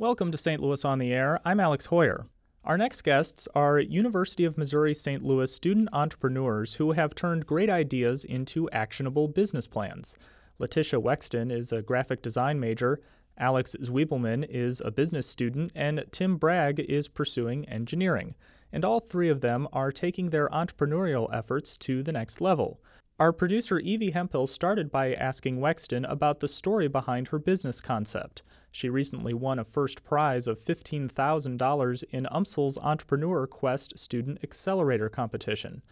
Welcome 0.00 0.30
to 0.30 0.38
St. 0.38 0.62
Louis 0.62 0.84
on 0.84 1.00
the 1.00 1.12
Air. 1.12 1.40
I'm 1.44 1.58
Alex 1.58 1.88
Heuer. 1.88 2.26
Our 2.62 2.78
next 2.78 3.02
guests 3.02 3.48
are 3.56 3.80
University 3.80 4.44
of 4.44 4.56
Missouri 4.56 4.94
St. 4.94 5.24
Louis 5.24 5.52
student 5.52 5.88
entrepreneurs 5.92 6.74
who 6.74 6.92
have 6.92 7.16
turned 7.16 7.48
great 7.48 7.68
ideas 7.68 8.22
into 8.22 8.70
actionable 8.70 9.26
business 9.26 9.66
plans. 9.66 10.16
Letitia 10.60 11.00
Wexton 11.00 11.50
is 11.50 11.72
a 11.72 11.82
graphic 11.82 12.22
design 12.22 12.60
major, 12.60 13.00
Alex 13.38 13.74
Zwiebelman 13.82 14.48
is 14.48 14.80
a 14.84 14.92
business 14.92 15.26
student, 15.26 15.72
and 15.74 16.04
Tim 16.12 16.36
Bragg 16.36 16.78
is 16.78 17.08
pursuing 17.08 17.68
engineering. 17.68 18.36
And 18.72 18.84
all 18.84 19.00
three 19.00 19.28
of 19.28 19.40
them 19.40 19.66
are 19.72 19.90
taking 19.90 20.30
their 20.30 20.48
entrepreneurial 20.50 21.28
efforts 21.34 21.76
to 21.78 22.04
the 22.04 22.12
next 22.12 22.40
level. 22.40 22.80
Our 23.18 23.32
producer 23.32 23.80
Evie 23.80 24.12
Hemphill 24.12 24.46
started 24.46 24.92
by 24.92 25.12
asking 25.12 25.58
Wexton 25.58 26.08
about 26.08 26.38
the 26.38 26.46
story 26.46 26.86
behind 26.86 27.28
her 27.28 27.40
business 27.40 27.80
concept. 27.80 28.42
She 28.70 28.88
recently 28.88 29.34
won 29.34 29.58
a 29.58 29.64
first 29.64 30.04
prize 30.04 30.46
of 30.46 30.64
$15,000 30.64 32.04
in 32.10 32.26
UMSL's 32.26 32.78
Entrepreneur 32.78 33.48
Quest 33.48 33.98
Student 33.98 34.38
Accelerator 34.44 35.08
Competition. 35.08 35.82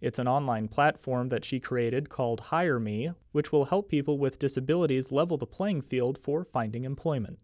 It's 0.00 0.20
an 0.20 0.28
online 0.28 0.68
platform 0.68 1.28
that 1.30 1.44
she 1.44 1.58
created 1.58 2.08
called 2.08 2.38
Hire 2.38 2.78
Me, 2.78 3.10
which 3.32 3.50
will 3.50 3.64
help 3.64 3.88
people 3.88 4.16
with 4.18 4.38
disabilities 4.38 5.10
level 5.10 5.36
the 5.36 5.44
playing 5.44 5.82
field 5.82 6.20
for 6.22 6.44
finding 6.44 6.84
employment. 6.84 7.40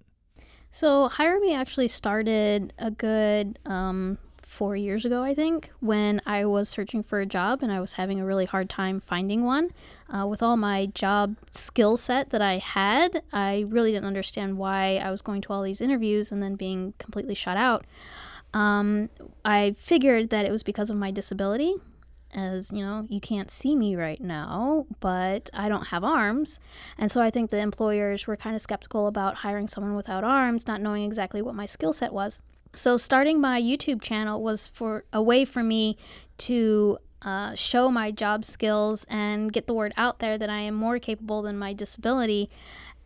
So, 0.71 1.09
Hire 1.09 1.41
Me 1.41 1.53
actually 1.53 1.89
started 1.89 2.75
a 2.79 2.93
good 2.93 3.59
um, 3.67 4.19
four 4.53 4.77
years 4.77 5.07
ago, 5.07 5.23
I 5.23 5.35
think, 5.35 5.71
when 5.81 6.21
I 6.27 6.45
was 6.45 6.69
searching 6.69 7.03
for 7.03 7.21
a 7.21 7.27
job 7.27 7.63
and 7.63 7.73
I 7.73 7.81
was 7.81 7.93
having 7.93 8.21
a 8.21 8.25
really 8.27 8.45
hard 8.45 8.69
time 8.69 9.01
finding 9.01 9.45
one. 9.45 9.71
Uh, 10.15 10.27
with 10.27 10.43
all 10.43 10.59
my 10.59 10.87
job 10.87 11.37
skill 11.51 11.97
set 11.97 12.29
that 12.31 12.43
I 12.43 12.59
had, 12.59 13.23
I 13.33 13.65
really 13.67 13.93
didn't 13.93 14.05
understand 14.05 14.59
why 14.59 14.97
I 14.97 15.11
was 15.11 15.23
going 15.23 15.41
to 15.43 15.53
all 15.55 15.63
these 15.63 15.81
interviews 15.81 16.31
and 16.31 16.43
then 16.43 16.57
being 16.57 16.93
completely 16.99 17.35
shut 17.35 17.57
out. 17.57 17.87
Um, 18.53 19.09
I 19.43 19.75
figured 19.79 20.29
that 20.29 20.45
it 20.45 20.53
was 20.53 20.63
because 20.63 20.91
of 20.91 20.99
my 20.99 21.11
disability. 21.11 21.77
As 22.35 22.71
you 22.73 22.85
know, 22.85 23.07
you 23.09 23.21
can't 23.21 23.51
see 23.51 23.75
me 23.75 23.97
right 23.97 24.21
now, 24.21 24.85
but 25.01 25.49
I 25.55 25.71
don't 25.71 25.87
have 25.87 26.05
arms. 26.05 26.59
And 26.99 27.11
so 27.11 27.23
I 27.23 27.31
think 27.31 27.51
the 27.51 27.59
employers 27.59 28.27
were 28.27 28.37
kind 28.37 28.55
of 28.55 28.61
skeptical 28.61 29.07
about 29.07 29.37
hiring 29.37 29.67
someone 29.67 29.97
without 29.97 30.25
arms, 30.25 30.67
not 30.67 30.83
knowing 30.83 31.05
exactly 31.05 31.41
what 31.41 31.55
my 31.55 31.65
skill 31.65 31.95
set 31.95 32.13
was. 32.13 32.41
So 32.75 32.97
starting 32.97 33.41
my 33.41 33.61
YouTube 33.61 34.01
channel 34.01 34.43
was 34.43 34.69
for 34.69 35.05
a 35.13 35.23
way 35.23 35.45
for 35.45 35.63
me 35.63 35.99
to 36.39 36.99
uh, 37.21 37.55
show 37.55 37.91
my 37.91 38.11
job 38.11 38.45
skills 38.45 39.05
and 39.09 39.53
get 39.53 39.67
the 39.67 39.75
word 39.75 39.93
out 39.97 40.21
there 40.21 40.39
that 40.39 40.49
I 40.49 40.61
am 40.61 40.75
more 40.75 40.99
capable 40.99 41.43
than 41.43 41.59
my 41.59 41.73
disability. 41.73 42.51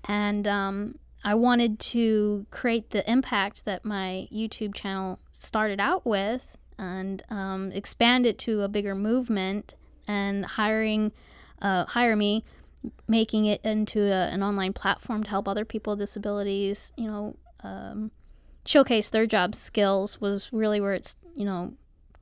And 0.04 0.46
um, 0.46 0.98
I 1.24 1.34
wanted 1.34 1.80
to 1.80 2.46
create 2.50 2.90
the 2.90 3.08
impact 3.10 3.64
that 3.64 3.84
my 3.84 4.28
YouTube 4.32 4.74
channel 4.74 5.18
started 5.32 5.80
out 5.80 6.06
with 6.06 6.56
and 6.78 7.22
um, 7.28 7.72
expand 7.72 8.26
it 8.26 8.38
to 8.38 8.62
a 8.62 8.68
bigger 8.68 8.94
movement 8.94 9.74
and 10.06 10.44
hiring 10.44 11.12
uh, 11.60 11.84
hire 11.86 12.14
me 12.14 12.44
making 13.08 13.46
it 13.46 13.60
into 13.64 14.00
a, 14.02 14.28
an 14.28 14.42
online 14.42 14.72
platform 14.72 15.24
to 15.24 15.30
help 15.30 15.48
other 15.48 15.64
people 15.64 15.92
with 15.92 16.00
disabilities 16.00 16.92
you 16.96 17.06
know 17.06 17.36
um, 17.64 18.10
showcase 18.66 19.08
their 19.08 19.26
job 19.26 19.54
skills 19.54 20.20
was 20.20 20.52
really 20.52 20.80
where 20.80 20.94
it's 20.94 21.16
you 21.34 21.44
know 21.44 21.74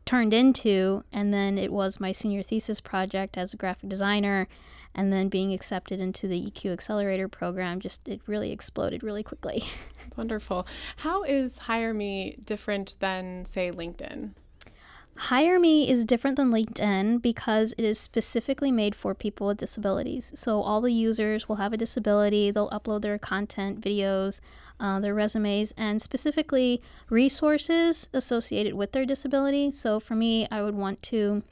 turned 0.04 0.34
into. 0.34 1.04
And 1.12 1.32
then 1.32 1.58
it 1.58 1.72
was 1.72 2.00
my 2.00 2.12
senior 2.12 2.42
thesis 2.42 2.80
project 2.80 3.36
as 3.36 3.54
a 3.54 3.56
graphic 3.56 3.88
designer 3.88 4.48
and 4.94 5.12
then 5.12 5.28
being 5.28 5.52
accepted 5.52 5.98
into 5.98 6.28
the 6.28 6.40
EQ 6.40 6.72
accelerator 6.72 7.28
program 7.28 7.80
just 7.80 8.06
it 8.08 8.20
really 8.26 8.52
exploded 8.52 9.02
really 9.02 9.22
quickly. 9.22 9.64
Wonderful. 10.16 10.66
How 10.98 11.24
is 11.24 11.58
hire 11.58 11.92
me 11.92 12.36
different 12.44 12.94
than 13.00 13.44
say 13.44 13.72
linkedin 13.72 14.34
Hire 15.16 15.60
Me 15.60 15.88
is 15.88 16.04
different 16.04 16.36
than 16.36 16.50
LinkedIn 16.50 17.22
because 17.22 17.72
it 17.78 17.84
is 17.84 18.00
specifically 18.00 18.72
made 18.72 18.96
for 18.96 19.14
people 19.14 19.46
with 19.46 19.58
disabilities. 19.58 20.32
So 20.34 20.60
all 20.60 20.80
the 20.80 20.92
users 20.92 21.48
will 21.48 21.56
have 21.56 21.72
a 21.72 21.76
disability, 21.76 22.50
they'll 22.50 22.70
upload 22.70 23.02
their 23.02 23.18
content, 23.18 23.80
videos, 23.80 24.40
uh, 24.80 24.98
their 24.98 25.14
resumes, 25.14 25.72
and 25.76 26.02
specifically 26.02 26.82
resources 27.08 28.08
associated 28.12 28.74
with 28.74 28.90
their 28.90 29.06
disability. 29.06 29.70
So 29.70 30.00
for 30.00 30.16
me, 30.16 30.48
I 30.50 30.62
would 30.62 30.74
want 30.74 31.00
to 31.04 31.44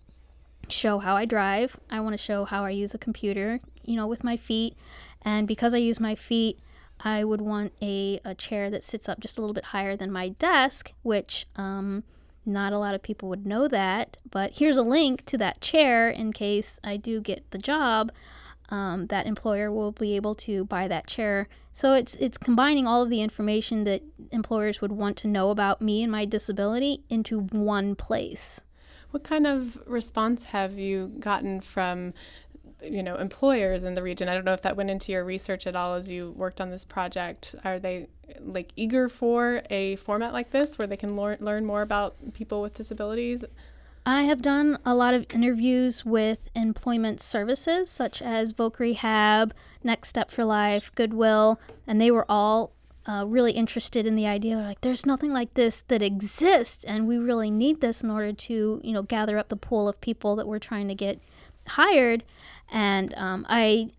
show 0.69 0.99
how 0.99 1.17
I 1.17 1.25
drive, 1.25 1.77
I 1.89 2.01
want 2.01 2.15
to 2.15 2.23
show 2.23 2.45
how 2.45 2.65
I 2.65 2.71
use 2.71 2.95
a 2.95 2.99
computer, 2.99 3.61
you 3.85 3.95
know, 3.95 4.09
with 4.09 4.25
my 4.25 4.37
feet. 4.37 4.77
And 5.23 5.47
because 5.47 5.73
I 5.73 5.79
use 5.79 6.01
my 6.01 6.17
feet, 6.17 6.59
I 7.01 7.23
would 7.23 7.41
want 7.41 7.73
a, 7.81 8.21
a 8.25 8.35
chair 8.35 8.71
that 8.71 8.83
sits 8.83 9.09
up 9.09 9.21
just 9.21 9.39
a 9.39 9.41
little 9.41 9.55
bit 9.55 9.67
higher 9.67 9.97
than 9.97 10.11
my 10.11 10.31
desk, 10.31 10.93
which, 11.03 11.47
um, 11.57 12.03
not 12.45 12.73
a 12.73 12.79
lot 12.79 12.95
of 12.95 13.03
people 13.03 13.29
would 13.29 13.47
know 13.47 13.69
that, 13.69 14.17
but 14.31 14.53
here's 14.55 14.77
a 14.77 14.83
link 14.83 15.25
to 15.27 15.39
that 15.39 15.61
chair 15.61 16.11
in 16.11 16.33
case 16.33 16.81
I 16.83 16.97
do 16.97 17.21
get 17.21 17.51
the 17.51 17.59
job. 17.59 18.13
Um, 18.69 19.09
that 19.09 19.27
employer 19.27 19.71
will 19.71 19.93
be 19.93 20.17
able 20.17 20.35
to 20.37 20.65
buy 20.65 20.89
that 20.89 21.07
chair. 21.07 21.47
So 21.73 21.93
it's 21.93 22.15
it's 22.15 22.39
combining 22.39 22.87
all 22.87 23.03
of 23.03 23.11
the 23.11 23.21
information 23.21 23.85
that 23.85 24.03
employers 24.31 24.81
would 24.81 24.93
want 24.93 25.19
to 25.19 25.29
know 25.29 25.51
about 25.51 25.83
me 25.83 26.03
and 26.03 26.11
my 26.11 26.25
disability 26.25 27.03
into 27.11 27.39
one 27.41 27.95
place. 27.95 28.61
What 29.11 29.25
kind 29.25 29.47
of 29.47 29.79
response 29.87 30.45
have 30.45 30.79
you 30.79 31.13
gotten 31.21 31.61
from 31.61 32.15
you 32.83 33.03
know 33.03 33.17
employers 33.17 33.85
in 33.85 33.95
the 33.95 34.03
region. 34.03 34.29
I 34.29 34.35
don't 34.35 34.45
know 34.45 34.53
if 34.53 34.63
that 34.63 34.77
went 34.77 34.91
into 34.91 35.13
your 35.13 35.25
research 35.25 35.67
at 35.67 35.77
all 35.77 35.95
as 35.95 36.11
you 36.11 36.33
worked 36.37 36.61
on 36.61 36.71
this 36.71 36.85
project. 36.85 37.55
Are 37.65 37.79
they 37.79 38.09
like 38.41 38.73
eager 38.77 39.09
for 39.09 39.63
a 39.71 39.97
format 39.97 40.33
like 40.33 40.51
this 40.51 40.79
where 40.79 40.87
they 40.87 40.97
can 40.97 41.17
learn 41.17 41.39
learn 41.41 41.65
more 41.65 41.83
about 41.83 42.17
people 42.35 42.63
with 42.63 42.75
disabilities? 42.75 43.45
I 44.05 44.25
have 44.25 44.43
done 44.43 44.79
a 44.85 44.97
lot 44.97 45.15
of 45.15 45.27
interviews 45.33 46.05
with 46.05 46.39
employment 46.57 47.21
services 47.21 47.89
such 47.89 48.21
as 48.21 48.53
Voc 48.53 48.81
Rehab, 48.81 49.55
Next 49.85 50.09
Step 50.09 50.31
for 50.31 50.45
Life, 50.45 50.91
Goodwill, 50.97 51.61
and 51.87 52.01
they 52.01 52.11
were 52.11 52.27
all 52.29 52.73
uh, 53.07 53.25
really 53.27 53.53
interested 53.53 54.07
in 54.07 54.17
the 54.17 54.27
idea. 54.27 54.57
They're 54.57 54.67
like, 54.67 54.81
there's 54.81 55.07
nothing 55.07 55.33
like 55.33 55.55
this 55.55 55.83
that 55.89 56.03
exists, 56.03 56.85
and 56.85 57.07
we 57.07 57.17
really 57.19 57.51
need 57.51 57.81
this 57.81 58.03
in 58.03 58.11
order 58.11 58.33
to, 58.33 58.81
you 58.83 58.93
know, 58.93 59.03
gather 59.03 59.39
up 59.39 59.49
the 59.49 59.57
pool 59.57 59.89
of 59.89 60.01
people 60.01 60.35
that 60.37 60.49
we're 60.49 60.59
trying 60.59 60.89
to 60.89 60.95
get 60.95 61.21
hired. 61.67 62.25
And 62.71 63.15
um, 63.15 63.47
I, 63.49 63.91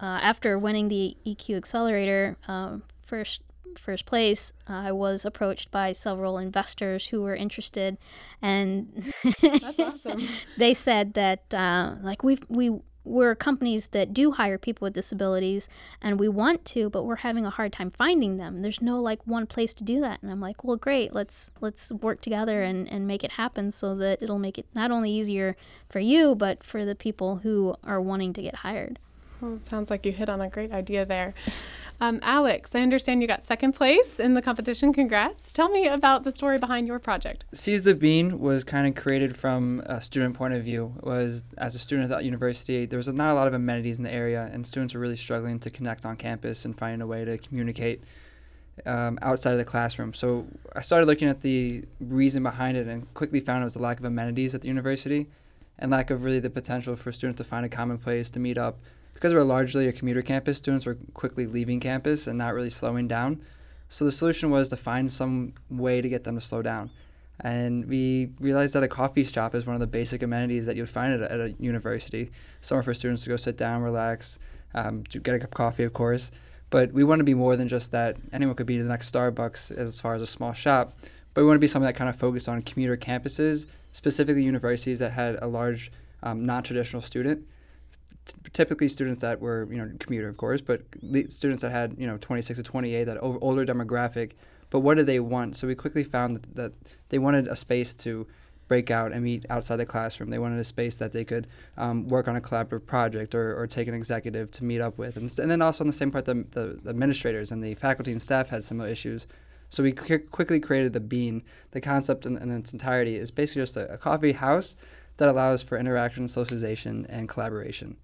uh, 0.00 0.20
after 0.22 0.58
winning 0.58 0.88
the 0.88 1.16
EQ 1.26 1.56
Accelerator 1.56 2.36
uh, 2.48 2.78
first 3.02 3.42
first 3.78 4.04
place, 4.04 4.52
uh, 4.68 4.74
I 4.74 4.92
was 4.92 5.24
approached 5.24 5.70
by 5.70 5.92
several 5.92 6.36
investors 6.38 7.06
who 7.06 7.22
were 7.22 7.34
interested, 7.34 7.96
and 8.42 9.12
that's 9.40 9.78
awesome. 9.78 10.28
they 10.58 10.74
said 10.74 11.14
that 11.14 11.52
uh, 11.54 11.94
like 12.02 12.22
we 12.22 12.38
we 12.48 12.80
we're 13.04 13.34
companies 13.34 13.88
that 13.88 14.14
do 14.14 14.32
hire 14.32 14.58
people 14.58 14.86
with 14.86 14.94
disabilities 14.94 15.68
and 16.00 16.18
we 16.18 16.28
want 16.28 16.64
to 16.64 16.88
but 16.90 17.04
we're 17.04 17.16
having 17.16 17.44
a 17.46 17.50
hard 17.50 17.72
time 17.72 17.90
finding 17.90 18.36
them. 18.36 18.62
There's 18.62 18.80
no 18.80 19.00
like 19.00 19.26
one 19.26 19.46
place 19.46 19.74
to 19.74 19.84
do 19.84 20.00
that. 20.00 20.22
And 20.22 20.30
i'm 20.30 20.40
like 20.40 20.64
well 20.64 20.76
great 20.76 21.12
let's 21.12 21.50
let's 21.60 21.90
work 21.92 22.20
together 22.20 22.62
and, 22.62 22.88
and 22.88 23.06
make 23.06 23.24
it 23.24 23.32
happen 23.32 23.70
so 23.70 23.94
that 23.96 24.22
it'll 24.22 24.38
make 24.38 24.58
it 24.58 24.66
not 24.74 24.90
only 24.90 25.10
easier 25.10 25.56
for 25.88 26.00
you 26.00 26.34
but 26.34 26.62
for 26.64 26.84
the 26.84 26.94
people 26.94 27.36
who 27.36 27.74
are 27.84 28.00
wanting 28.00 28.32
to 28.34 28.42
get 28.42 28.56
hired 28.56 28.98
well, 29.42 29.56
it 29.56 29.66
sounds 29.66 29.90
like 29.90 30.06
you 30.06 30.12
hit 30.12 30.30
on 30.30 30.40
a 30.40 30.48
great 30.48 30.72
idea 30.72 31.04
there 31.04 31.34
um, 32.02 32.18
Alex, 32.22 32.74
I 32.74 32.80
understand 32.80 33.22
you 33.22 33.28
got 33.28 33.44
second 33.44 33.74
place 33.74 34.18
in 34.18 34.34
the 34.34 34.42
competition. 34.42 34.92
Congrats. 34.92 35.52
Tell 35.52 35.68
me 35.68 35.86
about 35.86 36.24
the 36.24 36.32
story 36.32 36.58
behind 36.58 36.88
your 36.88 36.98
project. 36.98 37.44
Seize 37.54 37.84
the 37.84 37.94
Bean 37.94 38.40
was 38.40 38.64
kind 38.64 38.88
of 38.88 39.00
created 39.00 39.36
from 39.36 39.84
a 39.86 40.02
student 40.02 40.34
point 40.34 40.52
of 40.52 40.64
view. 40.64 40.94
It 40.98 41.04
was 41.04 41.44
as 41.58 41.76
a 41.76 41.78
student 41.78 42.10
at 42.10 42.16
that 42.16 42.24
university, 42.24 42.86
there 42.86 42.96
was 42.96 43.06
not 43.06 43.30
a 43.30 43.34
lot 43.34 43.46
of 43.46 43.54
amenities 43.54 43.98
in 43.98 44.02
the 44.02 44.12
area, 44.12 44.50
and 44.52 44.66
students 44.66 44.94
were 44.94 45.00
really 45.00 45.16
struggling 45.16 45.60
to 45.60 45.70
connect 45.70 46.04
on 46.04 46.16
campus 46.16 46.64
and 46.64 46.76
find 46.76 47.02
a 47.02 47.06
way 47.06 47.24
to 47.24 47.38
communicate 47.38 48.02
um, 48.84 49.16
outside 49.22 49.52
of 49.52 49.58
the 49.58 49.64
classroom. 49.64 50.12
So 50.12 50.48
I 50.74 50.80
started 50.80 51.06
looking 51.06 51.28
at 51.28 51.42
the 51.42 51.84
reason 52.00 52.42
behind 52.42 52.76
it 52.76 52.88
and 52.88 53.14
quickly 53.14 53.38
found 53.38 53.60
it 53.60 53.64
was 53.64 53.74
the 53.74 53.82
lack 53.82 54.00
of 54.00 54.04
amenities 54.04 54.56
at 54.56 54.62
the 54.62 54.66
university 54.66 55.28
and 55.78 55.92
lack 55.92 56.10
of 56.10 56.24
really 56.24 56.40
the 56.40 56.50
potential 56.50 56.96
for 56.96 57.12
students 57.12 57.38
to 57.38 57.44
find 57.44 57.64
a 57.64 57.68
common 57.68 57.98
place 57.98 58.28
to 58.30 58.40
meet 58.40 58.58
up 58.58 58.80
because 59.14 59.32
we're 59.32 59.42
largely 59.42 59.88
a 59.88 59.92
commuter 59.92 60.22
campus, 60.22 60.58
students 60.58 60.86
were 60.86 60.98
quickly 61.14 61.46
leaving 61.46 61.80
campus 61.80 62.26
and 62.26 62.38
not 62.38 62.54
really 62.54 62.70
slowing 62.70 63.08
down. 63.08 63.40
So 63.88 64.04
the 64.04 64.12
solution 64.12 64.50
was 64.50 64.68
to 64.70 64.76
find 64.76 65.10
some 65.12 65.54
way 65.70 66.00
to 66.00 66.08
get 66.08 66.24
them 66.24 66.36
to 66.36 66.40
slow 66.40 66.62
down. 66.62 66.90
And 67.40 67.86
we 67.86 68.30
realized 68.40 68.74
that 68.74 68.82
a 68.82 68.88
coffee 68.88 69.24
shop 69.24 69.54
is 69.54 69.66
one 69.66 69.74
of 69.74 69.80
the 69.80 69.86
basic 69.86 70.22
amenities 70.22 70.66
that 70.66 70.76
you'd 70.76 70.88
find 70.88 71.12
at 71.12 71.22
a, 71.22 71.32
at 71.32 71.40
a 71.40 71.52
university. 71.58 72.30
Somewhere 72.60 72.82
for 72.82 72.94
students 72.94 73.22
to 73.24 73.28
go 73.28 73.36
sit 73.36 73.56
down, 73.56 73.82
relax, 73.82 74.38
um, 74.74 75.02
get 75.02 75.34
a 75.34 75.38
cup 75.38 75.50
of 75.50 75.54
coffee, 75.54 75.84
of 75.84 75.92
course. 75.92 76.30
But 76.70 76.92
we 76.92 77.04
want 77.04 77.20
to 77.20 77.24
be 77.24 77.34
more 77.34 77.56
than 77.56 77.68
just 77.68 77.90
that. 77.90 78.16
Anyone 78.32 78.54
could 78.54 78.66
be 78.66 78.78
the 78.78 78.84
next 78.84 79.12
Starbucks 79.12 79.76
as 79.76 80.00
far 80.00 80.14
as 80.14 80.22
a 80.22 80.26
small 80.26 80.52
shop. 80.54 80.96
But 81.34 81.42
we 81.42 81.46
want 81.46 81.56
to 81.56 81.60
be 81.60 81.66
something 81.66 81.86
that 81.86 81.96
kind 81.96 82.08
of 82.08 82.16
focused 82.16 82.48
on 82.48 82.62
commuter 82.62 82.96
campuses, 82.96 83.66
specifically 83.92 84.42
universities 84.42 85.00
that 85.00 85.12
had 85.12 85.38
a 85.42 85.46
large 85.46 85.90
um, 86.22 86.46
non-traditional 86.46 87.02
student 87.02 87.46
typically 88.52 88.88
students 88.88 89.20
that 89.22 89.40
were 89.40 89.66
you 89.70 89.78
know 89.78 89.90
commuter 89.98 90.28
of 90.28 90.36
course 90.36 90.60
but 90.60 90.82
students 91.28 91.62
that 91.62 91.70
had 91.70 91.94
you 91.98 92.06
know 92.06 92.18
26 92.18 92.58
to 92.58 92.62
28 92.62 93.04
that 93.04 93.18
older 93.20 93.64
demographic 93.64 94.32
but 94.72 94.80
what 94.80 94.96
do 94.96 95.04
they 95.04 95.20
want? 95.20 95.54
So 95.54 95.66
we 95.66 95.74
quickly 95.74 96.02
found 96.02 96.36
that, 96.36 96.56
that 96.56 96.72
they 97.10 97.18
wanted 97.18 97.46
a 97.46 97.54
space 97.54 97.94
to 97.96 98.26
break 98.68 98.90
out 98.90 99.12
and 99.12 99.22
meet 99.22 99.44
outside 99.50 99.76
the 99.76 99.84
classroom. 99.84 100.30
They 100.30 100.38
wanted 100.38 100.58
a 100.58 100.64
space 100.64 100.96
that 100.96 101.12
they 101.12 101.26
could 101.26 101.46
um, 101.76 102.08
work 102.08 102.26
on 102.26 102.36
a 102.36 102.40
collaborative 102.40 102.86
project 102.86 103.34
or, 103.34 103.54
or 103.54 103.66
take 103.66 103.86
an 103.86 103.92
executive 103.92 104.50
to 104.52 104.64
meet 104.64 104.80
up 104.80 104.96
with. 104.96 105.18
And, 105.18 105.30
and 105.38 105.50
then 105.50 105.60
also 105.60 105.84
on 105.84 105.88
the 105.88 105.92
same 105.92 106.10
part, 106.10 106.24
the, 106.24 106.46
the, 106.52 106.80
the 106.82 106.88
administrators 106.88 107.52
and 107.52 107.62
the 107.62 107.74
faculty 107.74 108.12
and 108.12 108.22
staff 108.22 108.48
had 108.48 108.64
similar 108.64 108.88
issues. 108.88 109.26
So 109.68 109.82
we 109.82 109.92
qu- 109.92 110.20
quickly 110.20 110.58
created 110.58 110.94
the 110.94 111.00
Bean. 111.00 111.42
The 111.72 111.80
concept 111.82 112.24
in, 112.24 112.38
in 112.38 112.50
its 112.50 112.72
entirety 112.72 113.16
is 113.16 113.30
basically 113.30 113.62
just 113.62 113.76
a, 113.76 113.92
a 113.92 113.98
coffee 113.98 114.32
house 114.32 114.74
that 115.18 115.28
allows 115.28 115.62
for 115.62 115.76
interaction, 115.76 116.28
socialization, 116.28 117.04
and 117.10 117.28
collaboration. 117.28 117.98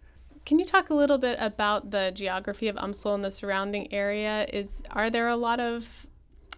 Can 0.48 0.58
you 0.58 0.64
talk 0.64 0.88
a 0.88 0.94
little 0.94 1.18
bit 1.18 1.36
about 1.42 1.90
the 1.90 2.10
geography 2.14 2.68
of 2.68 2.76
UMSL 2.76 3.16
and 3.16 3.22
the 3.22 3.30
surrounding 3.30 3.92
area? 3.92 4.46
Is 4.50 4.82
are 4.90 5.10
there 5.10 5.28
a 5.28 5.36
lot 5.36 5.60
of 5.60 6.06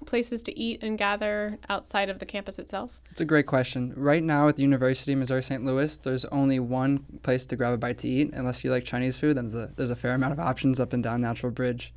places 0.07 0.45
to 0.45 0.57
eat 0.57 0.85
and 0.85 0.97
gather 0.97 1.59
outside 1.69 2.09
of 2.09 2.21
the 2.21 2.25
campus 2.25 2.61
itself? 2.61 3.01
It's 3.11 3.21
a 3.21 3.25
great 3.25 3.47
question. 3.47 3.93
Right 3.97 4.23
now 4.23 4.47
at 4.47 4.55
the 4.55 4.63
University 4.63 5.13
of 5.13 5.19
Missouri 5.19 5.43
St. 5.43 5.65
Louis, 5.65 5.97
there's 5.97 6.25
only 6.27 6.61
one 6.61 7.05
place 7.25 7.45
to 7.47 7.57
grab 7.57 7.73
a 7.73 7.79
bite 7.79 7.99
to 7.99 8.09
eat. 8.09 8.31
Unless 8.33 8.63
you 8.63 8.71
like 8.71 8.85
Chinese 8.85 9.17
food, 9.17 9.37
then 9.37 9.49
there's 9.49 9.65
a, 9.65 9.75
there's 9.75 9.91
a 9.91 9.97
fair 9.97 10.15
amount 10.15 10.35
of 10.35 10.39
options 10.39 10.79
up 10.79 10.93
and 10.93 11.03
down 11.03 11.21
Natural 11.21 11.51
Bridge. 11.51 11.93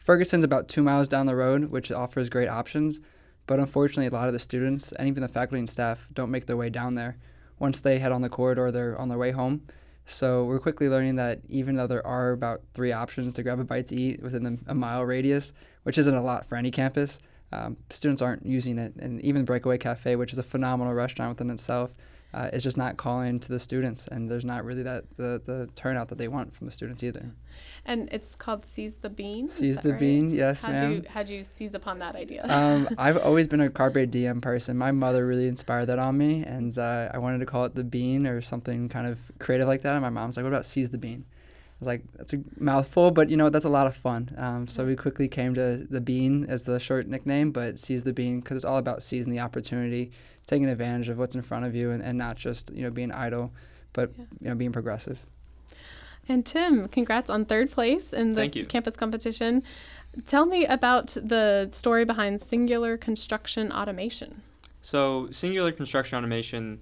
Ferguson's 0.00 0.44
about 0.44 0.68
two 0.68 0.82
miles 0.82 1.08
down 1.08 1.24
the 1.24 1.34
road, 1.34 1.70
which 1.70 1.90
offers 1.90 2.28
great 2.28 2.48
options. 2.48 3.00
But 3.46 3.58
unfortunately, 3.58 4.08
a 4.08 4.10
lot 4.10 4.28
of 4.28 4.34
the 4.34 4.38
students 4.38 4.92
and 4.92 5.08
even 5.08 5.22
the 5.22 5.28
faculty 5.28 5.60
and 5.60 5.70
staff 5.70 6.08
don't 6.12 6.30
make 6.30 6.44
their 6.44 6.58
way 6.58 6.68
down 6.68 6.94
there. 6.94 7.16
Once 7.58 7.80
they 7.80 8.00
head 8.00 8.12
on 8.12 8.20
the 8.20 8.28
corridor, 8.28 8.70
they're 8.70 8.98
on 9.00 9.08
their 9.08 9.16
way 9.16 9.30
home. 9.30 9.62
So 10.10 10.44
we're 10.44 10.58
quickly 10.58 10.88
learning 10.88 11.16
that 11.16 11.40
even 11.48 11.76
though 11.76 11.86
there 11.86 12.06
are 12.06 12.32
about 12.32 12.62
three 12.72 12.92
options 12.92 13.34
to 13.34 13.42
grab 13.42 13.60
a 13.60 13.64
bite 13.64 13.88
to 13.88 13.96
eat 13.96 14.22
within 14.22 14.58
a 14.66 14.74
mile 14.74 15.04
radius, 15.04 15.52
which 15.82 15.98
isn't 15.98 16.14
a 16.14 16.22
lot 16.22 16.46
for 16.46 16.56
any 16.56 16.70
campus, 16.70 17.18
um, 17.52 17.76
students 17.90 18.22
aren't 18.22 18.44
using 18.44 18.78
it. 18.78 18.94
And 18.96 19.20
even 19.20 19.44
Breakaway 19.44 19.76
Cafe, 19.76 20.16
which 20.16 20.32
is 20.32 20.38
a 20.38 20.42
phenomenal 20.42 20.94
restaurant 20.94 21.30
within 21.30 21.50
itself, 21.50 21.94
uh, 22.34 22.50
is 22.52 22.62
just 22.62 22.76
not 22.76 22.96
calling 22.96 23.40
to 23.40 23.48
the 23.48 23.58
students. 23.58 24.06
And 24.06 24.30
there's 24.30 24.44
not 24.44 24.64
really 24.64 24.82
that 24.82 25.04
the, 25.16 25.40
the 25.44 25.68
turnout 25.74 26.08
that 26.08 26.18
they 26.18 26.28
want 26.28 26.54
from 26.54 26.66
the 26.66 26.72
students 26.72 27.02
either. 27.02 27.32
And 27.84 28.08
it's 28.12 28.34
called 28.34 28.66
Seize 28.66 28.96
the 28.96 29.08
Bean. 29.08 29.48
Seize 29.48 29.78
the 29.78 29.92
right? 29.92 30.00
Bean, 30.00 30.30
yes, 30.30 30.62
how'd 30.62 30.74
ma'am. 30.74 30.92
You, 30.92 31.02
how'd 31.08 31.28
you 31.28 31.42
seize 31.42 31.74
upon 31.74 31.98
that 32.00 32.16
idea? 32.16 32.44
um, 32.48 32.88
I've 32.98 33.16
always 33.16 33.46
been 33.46 33.60
a 33.60 33.70
Carpe 33.70 34.10
Diem 34.10 34.40
person. 34.40 34.76
My 34.76 34.92
mother 34.92 35.26
really 35.26 35.48
inspired 35.48 35.86
that 35.86 35.98
on 35.98 36.18
me, 36.18 36.44
and 36.44 36.76
uh, 36.78 37.10
I 37.12 37.18
wanted 37.18 37.38
to 37.38 37.46
call 37.46 37.64
it 37.64 37.74
the 37.74 37.84
Bean 37.84 38.26
or 38.26 38.40
something 38.40 38.88
kind 38.88 39.06
of 39.06 39.18
creative 39.38 39.66
like 39.66 39.82
that. 39.82 39.94
And 39.94 40.02
my 40.02 40.10
mom's 40.10 40.36
like, 40.36 40.44
"What 40.44 40.52
about 40.52 40.66
Seize 40.66 40.90
the 40.90 40.98
Bean?" 40.98 41.24
Was 41.80 41.86
like, 41.86 42.02
that's 42.16 42.32
a 42.32 42.40
mouthful, 42.58 43.10
but 43.10 43.30
you 43.30 43.36
know, 43.36 43.50
that's 43.50 43.64
a 43.64 43.70
lot 43.70 43.86
of 43.86 43.96
fun. 43.96 44.34
Um, 44.36 44.66
so 44.66 44.84
we 44.84 44.96
quickly 44.96 45.28
came 45.28 45.54
to 45.54 45.86
the 45.88 46.00
Bean 46.00 46.46
as 46.48 46.64
the 46.64 46.80
short 46.80 47.06
nickname, 47.06 47.52
but 47.52 47.78
seize 47.78 48.04
the 48.04 48.12
Bean 48.12 48.40
because 48.40 48.56
it's 48.56 48.64
all 48.64 48.78
about 48.78 49.02
seizing 49.02 49.30
the 49.30 49.40
opportunity, 49.40 50.10
taking 50.46 50.68
advantage 50.68 51.08
of 51.08 51.18
what's 51.18 51.34
in 51.34 51.42
front 51.42 51.64
of 51.64 51.74
you, 51.74 51.90
and, 51.90 52.02
and 52.02 52.18
not 52.18 52.36
just 52.36 52.70
you 52.70 52.82
know 52.82 52.90
being 52.90 53.12
idle, 53.12 53.52
but 53.92 54.10
yeah. 54.16 54.24
you 54.40 54.48
know 54.48 54.54
being 54.54 54.72
progressive. 54.72 55.18
And 56.28 56.44
Tim, 56.44 56.88
congrats 56.88 57.30
on 57.30 57.46
third 57.46 57.70
place 57.70 58.12
in 58.12 58.34
the 58.34 58.48
campus 58.48 58.96
competition. 58.96 59.62
Tell 60.26 60.44
me 60.44 60.66
about 60.66 61.08
the 61.08 61.68
story 61.72 62.04
behind 62.04 62.40
Singular 62.40 62.98
Construction 62.98 63.72
Automation. 63.72 64.42
So, 64.82 65.28
Singular 65.30 65.72
Construction 65.72 66.18
Automation 66.18 66.80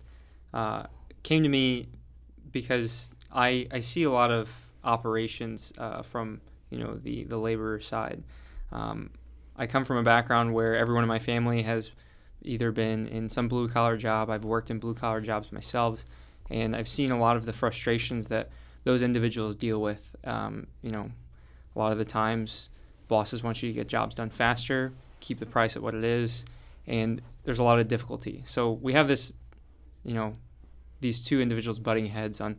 uh, 0.52 0.84
came 1.22 1.42
to 1.42 1.48
me 1.48 1.88
because 2.50 3.10
I, 3.32 3.68
I 3.70 3.80
see 3.80 4.02
a 4.02 4.10
lot 4.10 4.32
of 4.32 4.65
operations 4.86 5.72
uh, 5.76 6.02
from 6.02 6.40
you 6.70 6.78
know 6.78 6.94
the 6.94 7.24
the 7.24 7.36
labor 7.36 7.80
side. 7.80 8.22
Um, 8.72 9.10
I 9.56 9.66
come 9.66 9.84
from 9.84 9.96
a 9.96 10.02
background 10.02 10.54
where 10.54 10.76
everyone 10.76 11.04
in 11.04 11.08
my 11.08 11.18
family 11.18 11.62
has 11.62 11.90
either 12.42 12.72
been 12.72 13.06
in 13.08 13.28
some 13.28 13.48
blue 13.48 13.68
collar 13.68 13.96
job. 13.96 14.30
I've 14.30 14.44
worked 14.44 14.70
in 14.70 14.78
blue 14.78 14.94
collar 14.94 15.20
jobs 15.20 15.52
myself, 15.52 16.04
and 16.50 16.76
I've 16.76 16.88
seen 16.88 17.10
a 17.10 17.18
lot 17.18 17.36
of 17.36 17.46
the 17.46 17.52
frustrations 17.52 18.26
that 18.26 18.50
those 18.84 19.02
individuals 19.02 19.56
deal 19.56 19.80
with. 19.80 20.14
Um, 20.24 20.66
you 20.82 20.90
know, 20.90 21.10
a 21.74 21.78
lot 21.78 21.92
of 21.92 21.98
the 21.98 22.04
times 22.04 22.70
bosses 23.08 23.42
want 23.42 23.62
you 23.62 23.70
to 23.70 23.74
get 23.74 23.88
jobs 23.88 24.14
done 24.14 24.30
faster, 24.30 24.92
keep 25.20 25.38
the 25.38 25.46
price 25.46 25.76
at 25.76 25.82
what 25.82 25.94
it 25.94 26.04
is, 26.04 26.44
and 26.86 27.22
there's 27.44 27.58
a 27.58 27.64
lot 27.64 27.78
of 27.78 27.88
difficulty. 27.88 28.42
So 28.46 28.72
we 28.72 28.92
have 28.92 29.08
this, 29.08 29.32
you 30.04 30.14
know, 30.14 30.34
these 31.00 31.22
two 31.22 31.40
individuals 31.40 31.78
butting 31.78 32.06
heads 32.06 32.40
on 32.40 32.56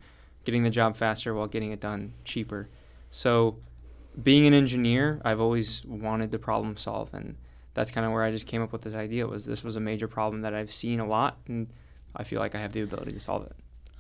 getting 0.48 0.64
the 0.64 0.70
job 0.70 0.96
faster 0.96 1.34
while 1.34 1.46
getting 1.46 1.74
it 1.74 1.82
done 1.82 2.14
cheaper. 2.24 2.70
So, 3.12 3.58
being 4.24 4.48
an 4.48 4.54
engineer, 4.54 5.22
I've 5.26 5.42
always 5.42 5.84
wanted 5.84 6.32
to 6.32 6.40
problem 6.40 6.78
solve, 6.78 7.14
and 7.14 7.36
that's 7.74 7.92
kind 7.92 8.06
of 8.06 8.14
where 8.14 8.24
I 8.24 8.32
just 8.32 8.48
came 8.48 8.62
up 8.62 8.72
with 8.72 8.82
this 8.82 8.94
idea. 8.94 9.28
Was 9.28 9.44
this 9.44 9.62
was 9.62 9.76
a 9.76 9.82
major 9.82 10.08
problem 10.08 10.44
that 10.44 10.54
I've 10.54 10.72
seen 10.72 11.02
a 11.02 11.06
lot, 11.06 11.38
and 11.50 11.68
I 12.16 12.24
feel 12.24 12.40
like 12.40 12.56
I 12.56 12.60
have 12.60 12.72
the 12.72 12.80
ability 12.80 13.12
to 13.12 13.20
solve 13.20 13.46
it. 13.46 13.58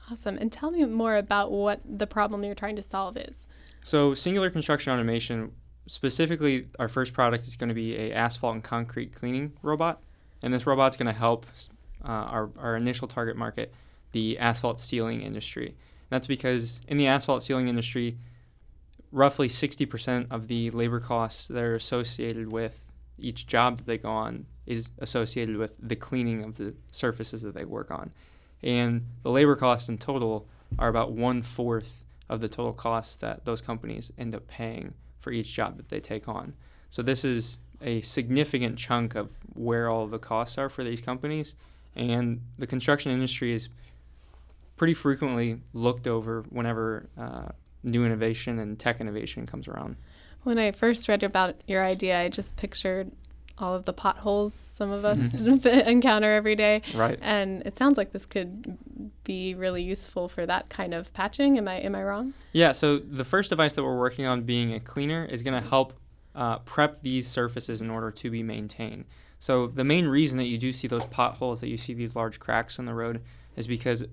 Awesome. 0.09 0.37
And 0.37 0.49
tell 0.49 0.71
me 0.71 0.85
more 0.85 1.17
about 1.17 1.51
what 1.51 1.81
the 1.83 2.07
problem 2.07 2.45
you're 2.45 2.55
trying 2.55 2.77
to 2.77 2.81
solve 2.81 3.17
is. 3.17 3.45
So, 3.83 4.13
singular 4.13 4.49
construction 4.49 4.93
automation, 4.93 5.51
specifically, 5.85 6.69
our 6.79 6.87
first 6.87 7.11
product 7.11 7.45
is 7.45 7.57
going 7.57 7.67
to 7.67 7.75
be 7.75 7.97
a 7.97 8.13
asphalt 8.13 8.55
and 8.55 8.63
concrete 8.63 9.13
cleaning 9.13 9.51
robot, 9.61 10.01
and 10.41 10.53
this 10.53 10.65
robot's 10.65 10.95
going 10.95 11.07
to 11.07 11.19
help 11.19 11.45
uh, 12.05 12.07
our 12.07 12.49
our 12.57 12.77
initial 12.77 13.09
target 13.09 13.35
market, 13.35 13.73
the 14.13 14.39
asphalt 14.39 14.79
sealing 14.79 15.21
industry. 15.21 15.75
That's 16.09 16.27
because 16.27 16.79
in 16.87 16.97
the 16.97 17.07
asphalt 17.07 17.43
sealing 17.43 17.67
industry, 17.67 18.17
roughly 19.11 19.47
60% 19.47 20.27
of 20.31 20.47
the 20.47 20.71
labor 20.71 20.99
costs 20.99 21.47
that 21.47 21.63
are 21.63 21.75
associated 21.75 22.51
with 22.51 22.79
each 23.19 23.47
job 23.47 23.77
that 23.77 23.85
they 23.85 23.97
go 23.97 24.09
on 24.09 24.45
is 24.65 24.89
associated 24.99 25.57
with 25.57 25.75
the 25.79 25.95
cleaning 25.95 26.43
of 26.43 26.57
the 26.57 26.75
surfaces 26.91 27.41
that 27.41 27.53
they 27.53 27.65
work 27.65 27.89
on. 27.89 28.11
And 28.61 29.05
the 29.23 29.31
labor 29.31 29.55
costs 29.55 29.89
in 29.89 29.97
total 29.97 30.47
are 30.77 30.89
about 30.89 31.11
one 31.11 31.41
fourth 31.41 32.05
of 32.29 32.41
the 32.41 32.49
total 32.49 32.73
costs 32.73 33.15
that 33.17 33.45
those 33.45 33.61
companies 33.61 34.11
end 34.17 34.35
up 34.35 34.47
paying 34.47 34.93
for 35.19 35.31
each 35.31 35.53
job 35.53 35.77
that 35.77 35.89
they 35.89 35.99
take 35.99 36.27
on. 36.27 36.53
So 36.89 37.01
this 37.01 37.23
is 37.23 37.57
a 37.81 38.01
significant 38.01 38.77
chunk 38.77 39.15
of 39.15 39.29
where 39.53 39.89
all 39.89 40.07
the 40.07 40.19
costs 40.19 40.57
are 40.57 40.69
for 40.69 40.83
these 40.83 41.01
companies. 41.01 41.55
And 41.95 42.41
the 42.57 42.67
construction 42.67 43.11
industry 43.11 43.53
is 43.53 43.69
pretty 44.77 44.93
frequently 44.93 45.59
looked 45.73 46.07
over 46.07 46.43
whenever 46.49 47.09
uh, 47.17 47.49
new 47.83 48.05
innovation 48.05 48.59
and 48.59 48.79
tech 48.79 49.01
innovation 49.01 49.45
comes 49.45 49.67
around. 49.67 49.97
When 50.43 50.57
I 50.57 50.71
first 50.71 51.07
read 51.09 51.23
about 51.23 51.55
your 51.67 51.83
idea, 51.83 52.19
I 52.19 52.29
just 52.29 52.55
pictured 52.55 53.11
all 53.57 53.73
of 53.73 53.85
the 53.85 53.93
potholes 53.93 54.53
some 54.77 54.91
of 54.91 55.03
us 55.03 55.17
mm-hmm. 55.17 55.67
encounter 55.89 56.33
every 56.35 56.55
day. 56.55 56.83
Right. 56.93 57.17
And 57.21 57.63
it 57.65 57.75
sounds 57.75 57.97
like 57.97 58.11
this 58.11 58.25
could 58.25 58.77
be 59.23 59.55
really 59.55 59.81
useful 59.81 60.29
for 60.29 60.45
that 60.45 60.69
kind 60.69 60.93
of 60.93 61.11
patching. 61.13 61.57
Am 61.57 61.67
I 61.67 61.79
am 61.79 61.95
I 61.95 62.03
wrong? 62.03 62.33
Yeah. 62.51 62.71
So 62.71 62.99
the 62.99 63.25
first 63.25 63.49
device 63.49 63.73
that 63.73 63.83
we're 63.83 63.97
working 63.97 64.25
on, 64.25 64.43
being 64.43 64.73
a 64.73 64.79
cleaner, 64.79 65.25
is 65.25 65.41
going 65.41 65.61
to 65.61 65.67
help 65.67 65.93
uh, 66.35 66.59
prep 66.59 67.01
these 67.01 67.27
surfaces 67.27 67.81
in 67.81 67.89
order 67.89 68.11
to 68.11 68.29
be 68.29 68.43
maintained. 68.43 69.05
So 69.39 69.67
the 69.67 69.83
main 69.83 70.07
reason 70.07 70.37
that 70.37 70.45
you 70.45 70.57
do 70.57 70.71
see 70.71 70.87
those 70.87 71.05
potholes, 71.05 71.61
that 71.61 71.67
you 71.67 71.77
see 71.77 71.93
these 71.93 72.15
large 72.15 72.39
cracks 72.39 72.79
in 72.79 72.85
the 72.85 72.93
road, 72.93 73.23
is 73.55 73.67
because 73.67 74.03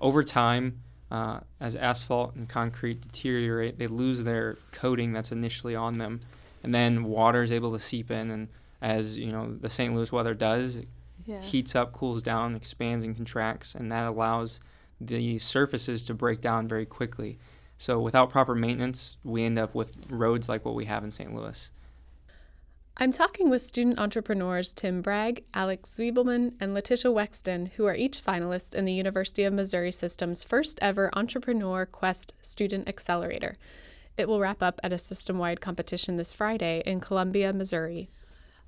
over 0.00 0.22
time, 0.24 0.80
uh, 1.10 1.40
as 1.60 1.74
asphalt 1.76 2.34
and 2.34 2.48
concrete 2.48 3.00
deteriorate, 3.00 3.78
they 3.78 3.86
lose 3.86 4.22
their 4.22 4.58
coating 4.72 5.12
that's 5.12 5.32
initially 5.32 5.74
on 5.74 5.98
them, 5.98 6.20
and 6.62 6.74
then 6.74 7.04
water 7.04 7.42
is 7.42 7.52
able 7.52 7.72
to 7.72 7.78
seep 7.78 8.10
in. 8.10 8.30
And 8.30 8.48
as 8.80 9.18
you 9.18 9.32
know, 9.32 9.56
the 9.60 9.70
St. 9.70 9.94
Louis 9.94 10.10
weather 10.12 10.34
does, 10.34 10.76
it 10.76 10.88
yeah. 11.26 11.40
heats 11.40 11.74
up, 11.74 11.92
cools 11.92 12.22
down, 12.22 12.54
expands 12.54 13.04
and 13.04 13.14
contracts, 13.14 13.74
and 13.74 13.90
that 13.92 14.06
allows 14.06 14.60
the 15.00 15.38
surfaces 15.38 16.04
to 16.04 16.14
break 16.14 16.40
down 16.40 16.68
very 16.68 16.86
quickly. 16.86 17.38
So 17.78 17.98
without 17.98 18.30
proper 18.30 18.54
maintenance, 18.54 19.16
we 19.24 19.44
end 19.44 19.58
up 19.58 19.74
with 19.74 19.92
roads 20.10 20.48
like 20.48 20.64
what 20.64 20.74
we 20.74 20.84
have 20.84 21.02
in 21.02 21.10
St. 21.10 21.34
Louis. 21.34 21.70
I'm 22.96 23.12
talking 23.12 23.48
with 23.48 23.62
student 23.62 23.98
entrepreneurs 23.98 24.74
Tim 24.74 25.00
Bragg, 25.00 25.44
Alex 25.54 25.96
Zwiebelman, 25.96 26.52
and 26.60 26.74
Letitia 26.74 27.10
Wexton, 27.10 27.70
who 27.72 27.86
are 27.86 27.94
each 27.94 28.22
finalists 28.22 28.74
in 28.74 28.84
the 28.84 28.92
University 28.92 29.44
of 29.44 29.54
Missouri 29.54 29.90
System's 29.90 30.44
first 30.44 30.78
ever 30.82 31.08
Entrepreneur 31.14 31.86
Quest 31.86 32.34
Student 32.42 32.88
Accelerator. 32.88 33.56
It 34.18 34.28
will 34.28 34.40
wrap 34.40 34.62
up 34.62 34.80
at 34.82 34.92
a 34.92 34.98
system 34.98 35.38
wide 35.38 35.62
competition 35.62 36.16
this 36.18 36.34
Friday 36.34 36.82
in 36.84 37.00
Columbia, 37.00 37.54
Missouri. 37.54 38.10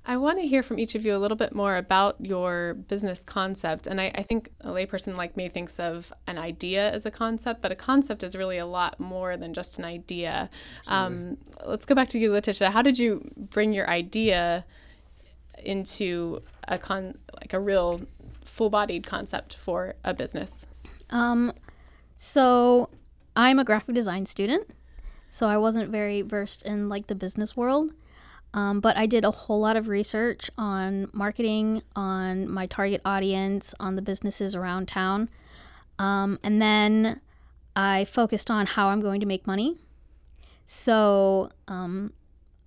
I 0.05 0.17
want 0.17 0.39
to 0.39 0.47
hear 0.47 0.63
from 0.63 0.79
each 0.79 0.95
of 0.95 1.05
you 1.05 1.15
a 1.15 1.17
little 1.17 1.37
bit 1.37 1.55
more 1.55 1.77
about 1.77 2.17
your 2.19 2.73
business 2.73 3.23
concept. 3.23 3.87
And 3.87 4.01
I, 4.01 4.11
I, 4.15 4.23
think 4.23 4.49
a 4.59 4.67
layperson 4.67 5.15
like 5.15 5.37
me 5.37 5.47
thinks 5.47 5.79
of 5.79 6.11
an 6.27 6.37
idea 6.37 6.91
as 6.91 7.05
a 7.05 7.11
concept, 7.11 7.61
but 7.61 7.71
a 7.71 7.75
concept 7.75 8.21
is 8.21 8.35
really 8.35 8.57
a 8.57 8.65
lot 8.65 8.99
more 8.99 9.37
than 9.37 9.53
just 9.53 9.77
an 9.77 9.85
idea. 9.85 10.49
Um, 10.87 11.37
let's 11.65 11.85
go 11.85 11.95
back 11.95 12.09
to 12.09 12.19
you, 12.19 12.33
Letitia. 12.33 12.71
How 12.71 12.81
did 12.81 12.99
you 12.99 13.31
bring 13.37 13.71
your 13.71 13.89
idea 13.89 14.65
into 15.63 16.41
a 16.67 16.77
con 16.77 17.17
like 17.33 17.53
a 17.53 17.59
real 17.59 18.01
full-bodied 18.43 19.07
concept 19.07 19.55
for 19.55 19.95
a 20.03 20.13
business? 20.13 20.65
Um, 21.11 21.53
so 22.17 22.89
I'm 23.37 23.57
a 23.57 23.63
graphic 23.63 23.95
design 23.95 24.25
student, 24.25 24.69
so 25.29 25.47
I 25.47 25.55
wasn't 25.55 25.91
very 25.91 26.21
versed 26.21 26.61
in 26.63 26.89
like 26.89 27.07
the 27.07 27.15
business 27.15 27.55
world. 27.55 27.93
Um, 28.53 28.79
but 28.79 28.95
I 28.95 29.07
did 29.07 29.25
a 29.25 29.31
whole 29.31 29.59
lot 29.59 29.75
of 29.75 29.87
research 29.87 30.49
on 30.57 31.09
marketing, 31.11 31.81
on 31.95 32.47
my 32.47 32.67
target 32.67 33.01
audience, 33.03 33.73
on 33.79 33.95
the 33.95 34.01
businesses 34.01 34.53
around 34.53 34.87
town. 34.87 35.29
Um, 35.97 36.39
and 36.43 36.61
then 36.61 37.19
I 37.75 38.05
focused 38.05 38.51
on 38.51 38.67
how 38.67 38.89
I'm 38.89 39.01
going 39.01 39.19
to 39.21 39.25
make 39.25 39.47
money. 39.47 39.77
So 40.67 41.49
um, 41.67 42.13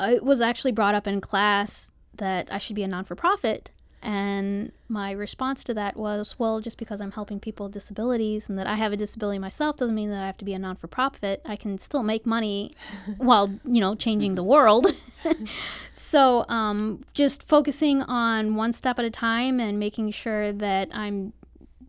it 0.00 0.24
was 0.24 0.40
actually 0.40 0.72
brought 0.72 0.94
up 0.94 1.06
in 1.06 1.20
class 1.20 1.90
that 2.16 2.52
I 2.52 2.58
should 2.58 2.76
be 2.76 2.82
a 2.82 2.88
non 2.88 3.04
for 3.04 3.14
profit. 3.14 3.70
And 4.02 4.72
my 4.88 5.10
response 5.10 5.64
to 5.64 5.74
that 5.74 5.96
was, 5.96 6.38
well, 6.38 6.60
just 6.60 6.78
because 6.78 7.00
I'm 7.00 7.12
helping 7.12 7.40
people 7.40 7.66
with 7.66 7.72
disabilities 7.72 8.48
and 8.48 8.58
that 8.58 8.66
I 8.66 8.76
have 8.76 8.92
a 8.92 8.96
disability 8.96 9.38
myself 9.38 9.78
doesn't 9.78 9.94
mean 9.94 10.10
that 10.10 10.22
I 10.22 10.26
have 10.26 10.38
to 10.38 10.44
be 10.44 10.54
a 10.54 10.58
non 10.58 10.76
for 10.76 10.86
profit. 10.86 11.42
I 11.44 11.56
can 11.56 11.78
still 11.78 12.02
make 12.02 12.26
money 12.26 12.72
while, 13.16 13.58
you 13.64 13.80
know, 13.80 13.94
changing 13.94 14.34
the 14.34 14.44
world. 14.44 14.94
so 15.92 16.44
um, 16.48 17.02
just 17.14 17.42
focusing 17.42 18.02
on 18.02 18.54
one 18.54 18.72
step 18.72 18.98
at 18.98 19.04
a 19.04 19.10
time 19.10 19.58
and 19.58 19.78
making 19.78 20.12
sure 20.12 20.52
that 20.52 20.88
I'm 20.92 21.32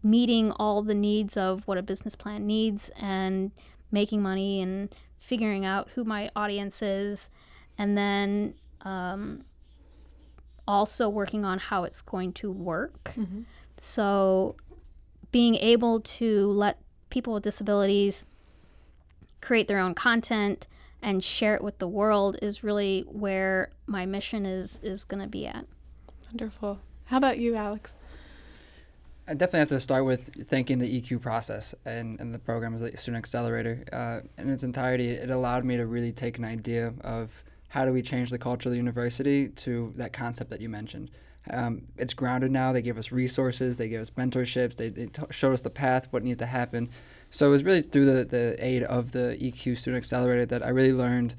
meeting 0.02 0.52
all 0.54 0.82
the 0.82 0.96
needs 0.96 1.36
of 1.38 1.68
what 1.68 1.78
a 1.78 1.82
business 1.82 2.16
plan 2.16 2.48
needs 2.48 2.90
and 3.00 3.52
making 3.92 4.22
money 4.22 4.62
and 4.62 4.94
figuring 5.20 5.66
out 5.66 5.90
who 5.96 6.04
my 6.04 6.32
audience 6.36 6.82
is. 6.82 7.30
And 7.78 7.98
then, 7.98 8.56
um, 8.82 9.44
also 10.68 11.08
working 11.10 11.46
on 11.46 11.60
how 11.60 11.84
it's 11.84 12.02
going 12.02 12.34
to 12.34 12.52
work. 12.52 13.14
Mm-hmm. 13.18 13.42
So, 13.78 14.56
being 15.32 15.56
able 15.56 16.00
to 16.00 16.48
let 16.52 16.80
people 17.10 17.34
with 17.34 17.44
disabilities 17.44 18.26
create 19.42 19.68
their 19.68 19.80
own 19.80 19.94
content 19.94 20.68
and 21.02 21.24
share 21.24 21.56
it 21.56 21.64
with 21.64 21.78
the 21.78 21.88
world 21.88 22.38
is 22.42 22.64
really 22.64 23.06
where 23.08 23.70
my 23.86 24.06
mission 24.06 24.46
is 24.46 24.80
is 24.84 25.04
going 25.04 25.22
to 25.22 25.28
be 25.28 25.46
at. 25.46 25.66
Wonderful. 26.28 26.80
How 27.06 27.18
about 27.18 27.38
you, 27.40 27.56
Alex? 27.56 27.94
I 29.30 29.34
definitely 29.34 29.60
have 29.60 29.70
to 29.70 29.80
start 29.80 30.06
with 30.06 30.48
thanking 30.48 30.80
the 30.80 31.02
EQ 31.02 31.22
process 31.22 31.76
and, 31.86 32.20
and 32.20 32.34
the 32.34 32.40
program 32.40 32.74
as 32.74 32.82
a 32.82 32.96
student 32.96 33.18
accelerator. 33.18 33.84
Uh, 33.92 34.42
in 34.42 34.50
its 34.50 34.64
entirety, 34.64 35.10
it 35.10 35.30
allowed 35.30 35.66
me 35.66 35.76
to 35.76 35.86
really 35.86 36.14
take 36.14 36.38
an 36.38 36.46
idea 36.46 36.94
of 37.02 37.44
how 37.70 37.86
do 37.86 37.92
we 37.92 38.02
change 38.02 38.30
the 38.30 38.38
culture 38.38 38.70
of 38.70 38.72
the 38.72 38.78
university 38.78 39.50
to 39.50 39.94
that 39.98 40.14
concept 40.14 40.50
that 40.50 40.62
you 40.62 40.70
mentioned. 40.70 41.12
Um, 41.50 41.84
it's 41.98 42.14
grounded 42.14 42.52
now. 42.52 42.74
They 42.74 42.82
give 42.82 42.98
us 42.98 43.12
resources, 43.12 43.78
they 43.78 43.88
give 43.88 44.02
us 44.02 44.10
mentorships, 44.12 44.76
they, 44.76 44.90
they 44.90 45.08
t- 45.08 45.24
showed 45.32 45.54
us 45.54 45.62
the 45.62 45.70
path, 45.70 46.08
what 46.12 46.24
needs 46.24 46.40
to 46.40 46.46
happen. 46.46 46.90
So 47.30 47.48
it 47.48 47.50
was 47.50 47.64
really 47.64 47.82
through 47.82 48.06
the, 48.06 48.26
the 48.26 48.66
aid 48.66 48.84
of 48.84 49.12
the 49.12 49.38
EQ 49.40 49.78
Student 49.78 49.98
Accelerator 49.98 50.46
that 50.46 50.64
I 50.64 50.70
really 50.70 50.94
learned 50.94 51.36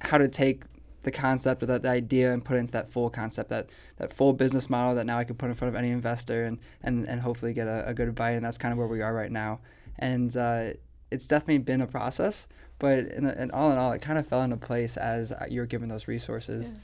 how 0.00 0.18
to 0.18 0.28
take 0.28 0.64
the 1.02 1.10
concept 1.10 1.62
or 1.62 1.66
that 1.66 1.82
the 1.82 1.88
idea 1.88 2.32
and 2.32 2.44
put 2.44 2.56
it 2.56 2.60
into 2.60 2.72
that 2.72 2.90
full 2.90 3.10
concept, 3.10 3.50
that, 3.50 3.68
that 3.96 4.12
full 4.12 4.32
business 4.32 4.70
model 4.70 4.94
that 4.94 5.06
now 5.06 5.18
I 5.18 5.24
can 5.24 5.36
put 5.36 5.48
in 5.48 5.54
front 5.54 5.74
of 5.74 5.78
any 5.78 5.90
investor 5.90 6.44
and, 6.44 6.58
and, 6.82 7.08
and 7.08 7.20
hopefully 7.20 7.52
get 7.52 7.66
a, 7.66 7.88
a 7.88 7.94
good 7.94 8.14
bite. 8.14 8.32
And 8.32 8.44
that's 8.44 8.58
kind 8.58 8.72
of 8.72 8.78
where 8.78 8.86
we 8.86 9.02
are 9.02 9.12
right 9.12 9.30
now. 9.30 9.60
And 9.98 10.36
uh, 10.36 10.70
it's 11.12 11.26
definitely 11.26 11.58
been 11.58 11.80
a 11.80 11.86
process, 11.86 12.48
but 12.78 12.98
in, 12.98 13.26
in, 13.26 13.50
all 13.50 13.70
in 13.70 13.78
all, 13.78 13.92
it 13.92 14.02
kind 14.02 14.18
of 14.18 14.26
fell 14.26 14.42
into 14.42 14.56
place 14.56 14.96
as 14.96 15.32
you're 15.48 15.66
given 15.66 15.88
those 15.88 16.08
resources. 16.08 16.70
Yeah. 16.70 16.78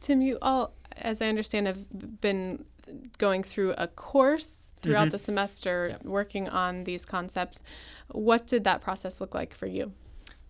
Tim, 0.00 0.22
you 0.22 0.38
all, 0.40 0.72
as 0.96 1.20
I 1.20 1.28
understand, 1.28 1.66
have 1.66 2.20
been 2.20 2.64
going 3.18 3.42
through 3.42 3.74
a 3.76 3.88
course 3.88 4.68
throughout 4.82 5.04
mm-hmm. 5.04 5.10
the 5.10 5.18
semester 5.18 5.88
yep. 5.90 6.04
working 6.04 6.48
on 6.48 6.84
these 6.84 7.04
concepts. 7.04 7.62
What 8.08 8.46
did 8.46 8.64
that 8.64 8.80
process 8.80 9.20
look 9.20 9.34
like 9.34 9.54
for 9.54 9.66
you? 9.66 9.92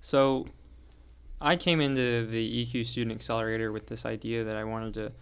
So, 0.00 0.46
I 1.40 1.56
came 1.56 1.80
into 1.80 2.26
the 2.26 2.64
EQ 2.64 2.86
Student 2.86 3.16
Accelerator 3.16 3.72
with 3.72 3.86
this 3.86 4.06
idea 4.06 4.44
that 4.44 4.56
I 4.56 4.64
wanted 4.64 4.94
to 4.94 5.12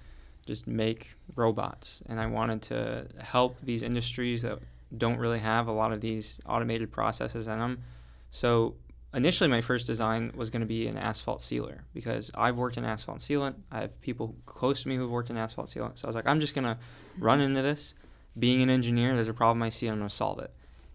just 0.46 0.66
make 0.66 1.10
robots 1.36 2.02
and 2.06 2.20
I 2.20 2.26
wanted 2.26 2.62
to 2.62 3.06
help 3.18 3.56
these 3.62 3.82
industries 3.82 4.42
that 4.42 4.58
don't 4.96 5.18
really 5.18 5.38
have 5.38 5.68
a 5.68 5.72
lot 5.72 5.92
of 5.92 6.00
these 6.00 6.40
automated 6.46 6.90
processes 6.90 7.46
in 7.46 7.58
them. 7.58 7.82
So 8.30 8.76
initially 9.14 9.48
my 9.48 9.60
first 9.60 9.86
design 9.86 10.32
was 10.34 10.50
going 10.50 10.60
to 10.60 10.66
be 10.66 10.86
an 10.86 10.96
asphalt 10.96 11.42
sealer 11.42 11.84
because 11.94 12.30
I've 12.34 12.56
worked 12.56 12.76
in 12.76 12.84
asphalt 12.84 13.18
sealant. 13.18 13.54
I 13.70 13.82
have 13.82 14.00
people 14.00 14.34
close 14.46 14.82
to 14.82 14.88
me 14.88 14.96
who've 14.96 15.10
worked 15.10 15.30
in 15.30 15.36
asphalt 15.36 15.68
sealant. 15.68 15.98
So 15.98 16.06
I 16.06 16.08
was 16.08 16.16
like, 16.16 16.26
I'm 16.26 16.40
just 16.40 16.54
going 16.54 16.64
to 16.64 16.78
run 17.18 17.40
into 17.40 17.62
this. 17.62 17.94
Being 18.38 18.62
an 18.62 18.70
engineer, 18.70 19.14
there's 19.14 19.28
a 19.28 19.34
problem 19.34 19.62
I 19.62 19.68
see, 19.68 19.86
I'm 19.86 19.98
going 19.98 20.08
to 20.08 20.14
solve 20.14 20.38
it. 20.38 20.50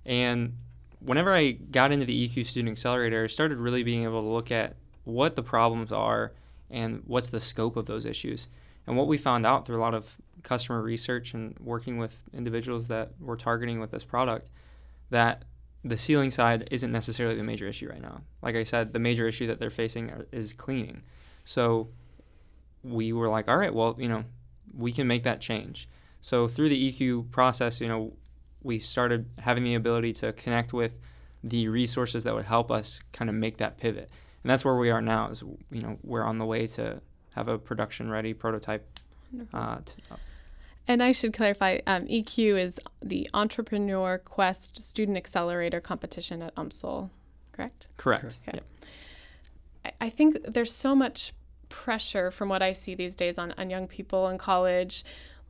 And 0.06 0.58
whenever 1.00 1.34
I 1.34 1.52
got 1.52 1.92
into 1.92 2.06
the 2.06 2.28
EQ 2.28 2.48
Student 2.48 2.72
Accelerator, 2.72 3.24
I 3.24 3.28
started 3.28 3.60
really 3.60 3.84
being 3.84 4.04
able 4.04 4.22
to 4.22 4.30
look 4.30 4.52
at 4.52 4.76
what 5.04 5.36
the 5.36 5.44
problems 5.44 5.92
are 5.92 6.34
and 6.70 7.04
what's 7.06 7.30
the 7.30 7.40
scope 7.40 7.78
of 7.78 7.86
those 7.86 8.06
issues. 8.06 8.48
And 8.88 8.98
what 8.98 9.08
we 9.08 9.18
found 9.18 9.46
out 9.46 9.66
through 9.66 9.78
a 9.78 9.82
lot 9.82 9.94
of 9.94 10.18
customer 10.44 10.82
research 10.82 11.34
and 11.34 11.58
working 11.60 11.98
with 11.98 12.18
individuals 12.34 12.88
that 12.88 13.12
we're 13.20 13.36
targeting 13.36 13.80
with 13.80 13.92
this 13.92 14.04
product 14.04 14.50
that 15.10 15.44
the 15.84 15.98
sealing 15.98 16.32
side 16.32 16.68
isn't 16.72 16.92
necessarily 16.92 17.36
the 17.36 17.44
major 17.44 17.68
issue 17.68 17.90
right 17.90 18.02
now. 18.02 18.22
Like 18.42 18.56
I 18.56 18.64
said, 18.64 18.94
the 18.94 19.00
major 19.00 19.28
issue 19.28 19.48
that 19.48 19.60
they're 19.60 19.70
facing 19.70 20.10
are, 20.10 20.28
is 20.32 20.54
cleaning. 20.54 21.04
So 21.46 21.90
we 22.84 23.14
were 23.14 23.30
like, 23.30 23.48
all 23.48 23.58
right, 23.58 23.74
well, 23.74 23.96
you 23.98 24.10
know, 24.10 24.26
we 24.76 24.92
can 24.92 25.08
make 25.08 25.24
that 25.24 25.42
change. 25.42 25.88
So 26.22 26.48
through 26.48 26.70
the 26.70 26.92
EQ 26.92 27.32
process, 27.32 27.80
you 27.80 27.88
know, 27.88 28.14
we 28.64 28.80
started 28.80 29.30
having 29.40 29.64
the 29.64 29.76
ability 29.76 30.14
to 30.14 30.34
connect 30.34 30.74
with 30.74 30.94
the 31.44 31.68
resources 31.68 32.24
that 32.24 32.34
would 32.34 32.46
help 32.46 32.72
us 32.72 33.00
kind 33.14 33.30
of 33.30 33.36
make 33.36 33.58
that 33.58 33.78
pivot. 33.78 34.10
And 34.44 34.50
that's 34.50 34.66
where 34.66 34.76
we 34.76 34.90
are 34.90 35.02
now. 35.02 35.30
Is 35.30 35.42
you 35.72 35.82
know, 35.82 35.98
we're 36.04 36.24
on 36.24 36.38
the 36.38 36.46
way 36.46 36.68
to 36.68 37.02
have 37.36 37.48
a 37.48 37.58
production 37.58 38.10
ready 38.10 38.34
prototype 38.34 39.00
uh, 39.54 39.78
to, 39.86 39.94
uh, 40.12 40.16
and 40.88 41.04
I 41.04 41.12
should 41.12 41.34
clarify 41.34 41.80
um, 41.86 42.06
EQ 42.06 42.60
is 42.60 42.80
the 43.02 43.30
Entrepreneur 43.34 44.18
Quest 44.18 44.84
Student 44.84 45.18
Accelerator 45.18 45.82
competition 45.82 46.42
at 46.42 46.56
UMSL, 46.56 47.10
correct? 47.52 47.88
Correct. 47.98 48.38
Okay. 48.48 48.56
Yep. 48.56 48.64
I, 49.86 49.92
I 50.06 50.10
think 50.10 50.38
there's 50.48 50.74
so 50.74 50.96
much 50.96 51.34
pressure 51.68 52.32
from 52.32 52.48
what 52.48 52.62
I 52.62 52.72
see 52.72 52.96
these 52.96 53.16
days 53.16 53.38
on, 53.38 53.54
on 53.58 53.70
young 53.70 53.88
people 53.88 54.30
in 54.30 54.38
college, 54.38 55.04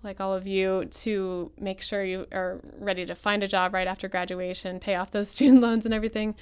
like 0.04 0.20
all 0.20 0.34
of 0.34 0.48
you, 0.48 0.86
to 0.86 1.52
make 1.60 1.82
sure 1.82 2.04
you 2.04 2.26
are 2.32 2.60
ready 2.80 3.06
to 3.06 3.14
find 3.14 3.44
a 3.44 3.48
job 3.48 3.76
right 3.76 3.88
after 3.88 4.08
graduation, 4.08 4.80
pay 4.80 4.96
off 4.96 5.12
those 5.12 5.30
student 5.32 5.62
loans 5.62 5.86
and 5.86 5.94
everything. 5.94 6.36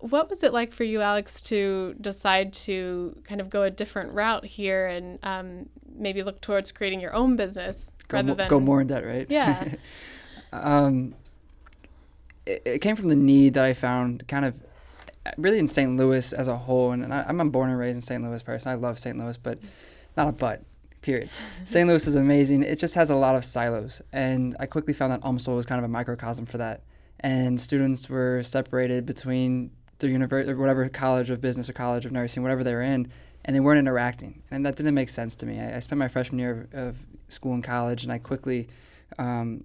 What 0.00 0.30
was 0.30 0.42
it 0.42 0.52
like 0.52 0.72
for 0.72 0.84
you, 0.84 1.00
Alex, 1.00 1.40
to 1.42 1.94
decide 2.00 2.52
to 2.54 3.16
kind 3.24 3.40
of 3.40 3.50
go 3.50 3.62
a 3.62 3.70
different 3.70 4.12
route 4.12 4.44
here 4.44 4.86
and 4.86 5.18
um, 5.22 5.68
maybe 5.94 6.22
look 6.22 6.40
towards 6.40 6.72
creating 6.72 7.00
your 7.00 7.14
own 7.14 7.36
business? 7.36 7.90
go, 8.10 8.16
rather 8.16 8.28
mo- 8.28 8.34
than 8.34 8.48
go 8.48 8.60
more 8.60 8.80
in 8.80 8.86
debt, 8.86 9.06
right? 9.06 9.26
Yeah. 9.30 9.74
um, 10.52 11.14
it, 12.46 12.62
it, 12.64 12.78
came 12.80 12.96
from 12.96 13.08
the 13.08 13.16
need 13.16 13.54
that 13.54 13.64
I 13.64 13.72
found 13.72 14.26
kind 14.28 14.44
of 14.44 14.54
really 15.36 15.58
in 15.58 15.68
St. 15.68 15.96
Louis 15.96 16.32
as 16.32 16.48
a 16.48 16.56
whole, 16.56 16.92
and 16.92 17.12
I, 17.12 17.28
am 17.28 17.40
a 17.40 17.44
born 17.46 17.70
and 17.70 17.78
raised 17.78 17.96
in 17.96 18.02
St. 18.02 18.22
Louis 18.22 18.42
person. 18.42 18.70
I 18.70 18.74
love 18.74 18.98
St. 18.98 19.16
Louis, 19.16 19.36
but 19.36 19.58
not 20.16 20.28
a 20.28 20.32
but. 20.32 20.62
Period. 21.02 21.30
St. 21.64 21.88
Louis 21.88 22.06
is 22.06 22.14
amazing. 22.14 22.62
It 22.62 22.78
just 22.78 22.94
has 22.94 23.08
a 23.08 23.14
lot 23.14 23.34
of 23.34 23.44
silos, 23.44 24.02
and 24.12 24.54
I 24.60 24.66
quickly 24.66 24.92
found 24.92 25.12
that 25.12 25.22
UMSL 25.22 25.56
was 25.56 25.64
kind 25.64 25.78
of 25.78 25.84
a 25.84 25.88
microcosm 25.88 26.44
for 26.44 26.58
that. 26.58 26.82
And 27.20 27.60
students 27.60 28.08
were 28.08 28.42
separated 28.42 29.04
between 29.04 29.70
the 30.00 30.08
university, 30.08 30.52
whatever 30.54 30.88
college 30.88 31.30
of 31.30 31.40
business 31.40 31.68
or 31.68 31.72
college 31.72 32.04
of 32.04 32.12
nursing, 32.12 32.42
whatever 32.42 32.64
they 32.64 32.74
were 32.74 32.82
in, 32.82 33.10
and 33.44 33.56
they 33.56 33.60
weren't 33.60 33.78
interacting, 33.78 34.42
and 34.50 34.66
that 34.66 34.76
didn't 34.76 34.94
make 34.94 35.08
sense 35.08 35.34
to 35.36 35.46
me. 35.46 35.60
I, 35.60 35.76
I 35.76 35.78
spent 35.80 35.98
my 35.98 36.08
freshman 36.08 36.38
year 36.38 36.68
of, 36.72 36.88
of 36.88 36.96
school 37.28 37.54
and 37.54 37.64
college, 37.64 38.02
and 38.02 38.12
I 38.12 38.18
quickly 38.18 38.68
um, 39.18 39.64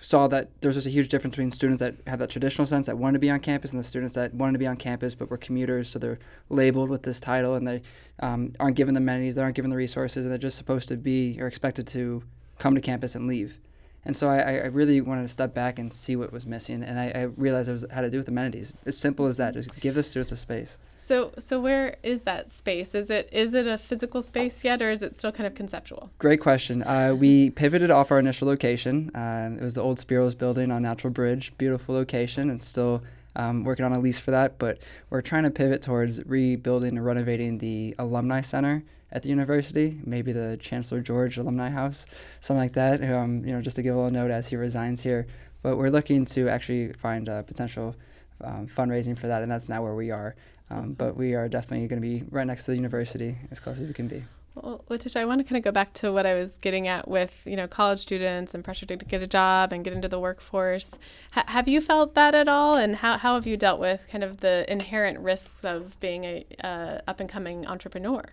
saw 0.00 0.26
that 0.28 0.50
there's 0.60 0.74
just 0.74 0.86
a 0.86 0.90
huge 0.90 1.08
difference 1.08 1.32
between 1.32 1.50
students 1.50 1.80
that 1.80 1.96
have 2.06 2.18
that 2.18 2.30
traditional 2.30 2.66
sense 2.66 2.86
that 2.86 2.96
wanted 2.96 3.14
to 3.14 3.18
be 3.18 3.30
on 3.30 3.40
campus 3.40 3.72
and 3.72 3.80
the 3.80 3.84
students 3.84 4.14
that 4.14 4.32
wanted 4.32 4.52
to 4.52 4.58
be 4.58 4.66
on 4.66 4.76
campus 4.76 5.14
but 5.14 5.30
were 5.30 5.36
commuters, 5.36 5.90
so 5.90 5.98
they're 5.98 6.18
labeled 6.48 6.88
with 6.88 7.02
this 7.02 7.20
title 7.20 7.54
and 7.54 7.66
they 7.66 7.82
um, 8.20 8.54
aren't 8.58 8.76
given 8.76 8.94
the 8.94 8.98
amenities, 8.98 9.34
they 9.34 9.42
aren't 9.42 9.56
given 9.56 9.70
the 9.70 9.76
resources, 9.76 10.24
and 10.24 10.32
they're 10.32 10.38
just 10.38 10.56
supposed 10.56 10.88
to 10.88 10.96
be 10.96 11.38
or 11.40 11.46
expected 11.46 11.86
to 11.88 12.22
come 12.58 12.74
to 12.74 12.80
campus 12.80 13.14
and 13.14 13.26
leave. 13.26 13.58
And 14.04 14.16
so 14.16 14.28
I, 14.28 14.38
I 14.38 14.66
really 14.66 15.00
wanted 15.00 15.22
to 15.22 15.28
step 15.28 15.54
back 15.54 15.78
and 15.78 15.92
see 15.92 16.16
what 16.16 16.32
was 16.32 16.44
missing, 16.44 16.82
and 16.82 16.98
I, 16.98 17.12
I 17.14 17.22
realized 17.22 17.68
it 17.68 17.72
was 17.72 17.84
had 17.90 18.00
to 18.00 18.10
do 18.10 18.18
with 18.18 18.26
amenities. 18.26 18.72
As 18.84 18.98
simple 18.98 19.26
as 19.26 19.36
that, 19.36 19.54
just 19.54 19.78
give 19.78 19.94
the 19.94 20.02
students 20.02 20.32
a 20.32 20.36
space. 20.36 20.76
So, 20.96 21.32
so 21.38 21.60
where 21.60 21.96
is 22.02 22.22
that 22.22 22.50
space? 22.50 22.94
Is 22.94 23.10
it 23.10 23.28
is 23.32 23.54
it 23.54 23.66
a 23.66 23.78
physical 23.78 24.22
space 24.22 24.64
yet, 24.64 24.82
or 24.82 24.90
is 24.90 25.02
it 25.02 25.14
still 25.14 25.30
kind 25.30 25.46
of 25.46 25.54
conceptual? 25.54 26.10
Great 26.18 26.40
question. 26.40 26.82
Uh, 26.82 27.14
we 27.16 27.50
pivoted 27.50 27.90
off 27.92 28.10
our 28.10 28.18
initial 28.18 28.48
location. 28.48 29.10
Um, 29.14 29.58
it 29.58 29.62
was 29.62 29.74
the 29.74 29.82
old 29.82 29.98
Spiros 29.98 30.36
building 30.36 30.72
on 30.72 30.82
Natural 30.82 31.12
Bridge. 31.12 31.52
Beautiful 31.56 31.94
location, 31.94 32.50
and 32.50 32.62
still 32.62 33.04
um, 33.36 33.62
working 33.62 33.84
on 33.84 33.92
a 33.92 34.00
lease 34.00 34.18
for 34.18 34.32
that. 34.32 34.58
But 34.58 34.78
we're 35.10 35.22
trying 35.22 35.44
to 35.44 35.50
pivot 35.50 35.80
towards 35.80 36.24
rebuilding 36.26 36.96
and 36.96 37.06
renovating 37.06 37.58
the 37.58 37.94
alumni 38.00 38.40
center 38.40 38.82
at 39.12 39.22
the 39.22 39.28
university, 39.28 40.00
maybe 40.04 40.32
the 40.32 40.58
Chancellor 40.60 41.00
George 41.00 41.36
Alumni 41.36 41.68
House, 41.68 42.06
something 42.40 42.62
like 42.62 42.72
that. 42.72 43.02
Um, 43.04 43.44
you 43.44 43.52
know, 43.52 43.60
just 43.60 43.76
to 43.76 43.82
give 43.82 43.94
a 43.94 43.96
little 43.96 44.10
note 44.10 44.30
as 44.30 44.48
he 44.48 44.56
resigns 44.56 45.02
here. 45.02 45.26
But 45.62 45.76
we're 45.76 45.90
looking 45.90 46.24
to 46.26 46.48
actually 46.48 46.92
find 46.94 47.28
a 47.28 47.42
potential 47.42 47.94
um, 48.42 48.66
fundraising 48.66 49.16
for 49.16 49.28
that, 49.28 49.42
and 49.42 49.52
that's 49.52 49.68
not 49.68 49.82
where 49.82 49.94
we 49.94 50.10
are. 50.10 50.34
Um, 50.70 50.94
but 50.94 51.16
we 51.16 51.34
are 51.34 51.48
definitely 51.48 51.86
going 51.86 52.00
to 52.00 52.08
be 52.08 52.24
right 52.30 52.46
next 52.46 52.64
to 52.64 52.70
the 52.70 52.76
university, 52.76 53.36
as 53.50 53.60
close 53.60 53.78
as 53.78 53.86
we 53.86 53.92
can 53.92 54.08
be. 54.08 54.24
Well, 54.54 54.84
Letitia, 54.88 55.22
I 55.22 55.24
want 55.24 55.38
to 55.40 55.44
kind 55.44 55.56
of 55.56 55.64
go 55.64 55.70
back 55.70 55.94
to 55.94 56.12
what 56.12 56.26
I 56.26 56.34
was 56.34 56.58
getting 56.58 56.86
at 56.86 57.08
with 57.08 57.40
you 57.46 57.56
know 57.56 57.66
college 57.66 58.00
students 58.00 58.52
and 58.52 58.62
pressure 58.62 58.84
to 58.86 58.96
get 58.96 59.22
a 59.22 59.26
job 59.26 59.72
and 59.72 59.84
get 59.84 59.92
into 59.92 60.08
the 60.08 60.20
workforce. 60.20 60.92
H- 61.36 61.44
have 61.48 61.68
you 61.68 61.80
felt 61.80 62.14
that 62.14 62.34
at 62.34 62.48
all, 62.48 62.76
and 62.76 62.96
how, 62.96 63.18
how 63.18 63.34
have 63.34 63.46
you 63.46 63.56
dealt 63.56 63.80
with 63.80 64.02
kind 64.10 64.24
of 64.24 64.40
the 64.40 64.70
inherent 64.70 65.18
risks 65.20 65.64
of 65.64 65.98
being 66.00 66.24
a 66.24 66.46
uh, 66.62 67.00
up 67.06 67.20
and 67.20 67.28
coming 67.28 67.66
entrepreneur? 67.66 68.24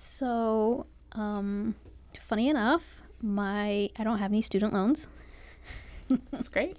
So, 0.00 0.86
um, 1.10 1.74
funny 2.28 2.48
enough, 2.48 2.84
my 3.20 3.90
I 3.98 4.04
don't 4.04 4.18
have 4.18 4.30
any 4.30 4.42
student 4.42 4.72
loans. 4.72 5.08
That's 6.30 6.46
great. 6.46 6.76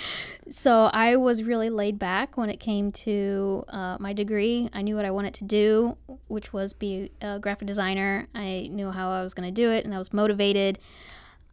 so 0.50 0.90
I 0.92 1.16
was 1.16 1.42
really 1.42 1.70
laid 1.70 1.98
back 1.98 2.36
when 2.36 2.50
it 2.50 2.60
came 2.60 2.92
to 2.92 3.64
uh, 3.68 3.96
my 3.98 4.12
degree. 4.12 4.68
I 4.74 4.82
knew 4.82 4.94
what 4.94 5.06
I 5.06 5.10
wanted 5.10 5.32
to 5.34 5.44
do, 5.44 5.96
which 6.28 6.52
was 6.52 6.74
be 6.74 7.10
a 7.22 7.38
graphic 7.38 7.66
designer. 7.66 8.28
I 8.34 8.68
knew 8.70 8.90
how 8.90 9.10
I 9.10 9.22
was 9.22 9.32
going 9.32 9.48
to 9.48 9.62
do 9.62 9.70
it, 9.70 9.86
and 9.86 9.94
I 9.94 9.98
was 9.98 10.12
motivated. 10.12 10.78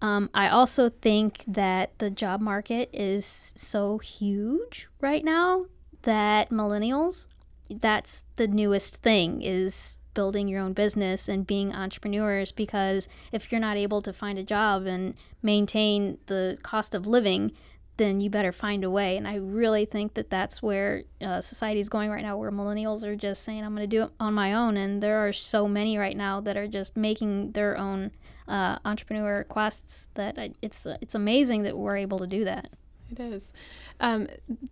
Um, 0.01 0.29
I 0.33 0.49
also 0.49 0.89
think 0.89 1.45
that 1.47 1.97
the 1.99 2.09
job 2.09 2.41
market 2.41 2.89
is 2.91 3.53
so 3.55 3.99
huge 3.99 4.89
right 4.99 5.23
now 5.23 5.67
that 6.01 6.49
millennials, 6.49 7.27
that's 7.69 8.23
the 8.35 8.47
newest 8.47 8.97
thing 8.97 9.41
is 9.41 9.96
building 10.17 10.47
your 10.47 10.59
own 10.59 10.73
business 10.73 11.29
and 11.29 11.45
being 11.45 11.71
entrepreneurs 11.71 12.51
because 12.51 13.07
if 13.31 13.51
you're 13.51 13.61
not 13.61 13.77
able 13.77 14.01
to 14.01 14.11
find 14.11 14.39
a 14.39 14.43
job 14.43 14.87
and 14.87 15.13
maintain 15.43 16.17
the 16.25 16.57
cost 16.63 16.95
of 16.95 17.05
living, 17.05 17.51
then 17.97 18.19
you 18.19 18.27
better 18.27 18.51
find 18.51 18.83
a 18.83 18.89
way. 18.89 19.15
And 19.15 19.27
I 19.27 19.35
really 19.35 19.85
think 19.85 20.15
that 20.15 20.31
that's 20.31 20.59
where 20.59 21.03
uh, 21.21 21.39
society 21.41 21.79
is 21.79 21.87
going 21.87 22.09
right 22.09 22.23
now, 22.23 22.35
where 22.35 22.51
millennials 22.51 23.03
are 23.03 23.15
just 23.15 23.43
saying, 23.43 23.63
I'm 23.63 23.75
going 23.75 23.87
to 23.87 23.95
do 23.95 24.03
it 24.05 24.09
on 24.19 24.33
my 24.33 24.53
own. 24.53 24.75
And 24.75 25.03
there 25.03 25.19
are 25.19 25.31
so 25.31 25.67
many 25.67 25.99
right 25.99 26.17
now 26.17 26.41
that 26.41 26.57
are 26.57 26.67
just 26.67 26.97
making 26.97 27.51
their 27.51 27.77
own 27.77 28.09
uh, 28.47 28.79
entrepreneur 28.83 29.43
quests 29.43 30.07
that 30.15 30.39
I, 30.39 30.53
it's, 30.63 30.87
it's 30.99 31.13
amazing 31.13 31.61
that 31.61 31.77
we're 31.77 31.97
able 31.97 32.17
to 32.17 32.27
do 32.27 32.43
that. 32.43 32.71
It 33.11 33.19
is. 33.19 33.53
Um, 33.99 34.27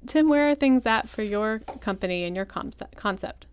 Tim, 0.07 0.27
where 0.27 0.49
are 0.49 0.55
things 0.55 0.87
at 0.87 1.07
for 1.07 1.21
your 1.21 1.59
company 1.59 2.23
and 2.23 2.35
your 2.35 2.45
concept? 2.45 3.45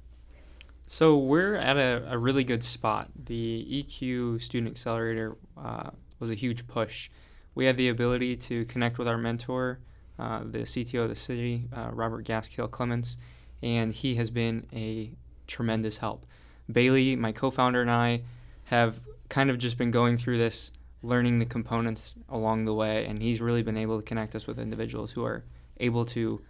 So 0.86 1.16
we're 1.16 1.54
at 1.54 1.76
a, 1.76 2.04
a 2.08 2.18
really 2.18 2.44
good 2.44 2.62
spot. 2.62 3.08
The 3.24 3.66
EQ 3.70 4.42
Student 4.42 4.72
Accelerator 4.72 5.36
uh, 5.56 5.90
was 6.18 6.30
a 6.30 6.34
huge 6.34 6.66
push. 6.66 7.08
We 7.54 7.66
had 7.66 7.76
the 7.76 7.88
ability 7.88 8.36
to 8.36 8.64
connect 8.64 8.98
with 8.98 9.08
our 9.08 9.18
mentor, 9.18 9.78
uh, 10.18 10.40
the 10.44 10.60
CTO 10.60 11.04
of 11.04 11.08
the 11.08 11.16
city, 11.16 11.68
uh, 11.74 11.90
Robert 11.92 12.26
Gaskill 12.26 12.68
Clemons, 12.68 13.16
and 13.62 13.92
he 13.92 14.16
has 14.16 14.30
been 14.30 14.66
a 14.72 15.12
tremendous 15.46 15.98
help. 15.98 16.26
Bailey, 16.70 17.16
my 17.16 17.32
co-founder, 17.32 17.80
and 17.80 17.90
I 17.90 18.22
have 18.64 19.00
kind 19.28 19.50
of 19.50 19.58
just 19.58 19.76
been 19.76 19.90
going 19.90 20.16
through 20.16 20.38
this, 20.38 20.70
learning 21.02 21.38
the 21.38 21.46
components 21.46 22.14
along 22.28 22.64
the 22.64 22.74
way, 22.74 23.06
and 23.06 23.22
he's 23.22 23.40
really 23.40 23.62
been 23.62 23.76
able 23.76 23.98
to 23.98 24.04
connect 24.04 24.34
us 24.34 24.46
with 24.46 24.58
individuals 24.58 25.12
who 25.12 25.24
are 25.24 25.44
able 25.78 26.04
to 26.06 26.42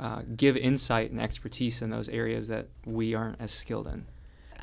uh, 0.00 0.22
give 0.34 0.56
insight 0.56 1.10
and 1.10 1.20
expertise 1.20 1.82
in 1.82 1.90
those 1.90 2.08
areas 2.08 2.48
that 2.48 2.68
we 2.86 3.14
aren't 3.14 3.40
as 3.40 3.52
skilled 3.52 3.86
in. 3.86 4.06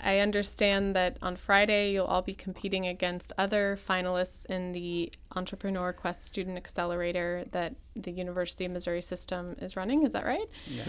I 0.04 0.20
understand 0.20 0.96
that 0.96 1.18
on 1.22 1.36
Friday 1.36 1.92
you'll 1.92 2.06
all 2.06 2.22
be 2.22 2.34
competing 2.34 2.88
against 2.88 3.34
other 3.38 3.80
finalists 3.88 4.46
in 4.46 4.72
the 4.72 5.12
Entrepreneur 5.36 5.94
Quest 5.94 6.24
Student 6.24 6.58
Accelerator 6.58 7.46
that 7.52 7.76
the 7.96 8.12
University 8.12 8.66
of 8.66 8.72
Missouri 8.72 9.02
system 9.02 9.56
is 9.60 9.76
running. 9.76 10.04
Is 10.04 10.14
that 10.14 10.26
right? 10.26 10.48
Yeah 10.68 10.86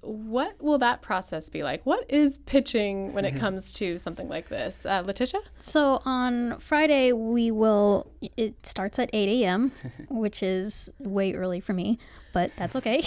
what 0.00 0.60
will 0.62 0.78
that 0.78 1.02
process 1.02 1.48
be 1.48 1.62
like? 1.62 1.84
What 1.84 2.04
is 2.08 2.38
pitching 2.38 3.12
when 3.12 3.24
it 3.24 3.36
comes 3.40 3.72
to 3.74 3.98
something 3.98 4.28
like 4.28 4.48
this? 4.48 4.86
Uh, 4.86 5.02
Letitia? 5.04 5.40
So 5.60 6.02
on 6.04 6.58
Friday, 6.58 7.12
we 7.12 7.50
will, 7.50 8.10
it 8.36 8.64
starts 8.64 8.98
at 8.98 9.10
8 9.12 9.42
a.m., 9.42 9.72
which 10.08 10.42
is 10.42 10.88
way 10.98 11.34
early 11.34 11.60
for 11.60 11.72
me, 11.72 11.98
but 12.32 12.50
that's 12.56 12.76
okay. 12.76 13.02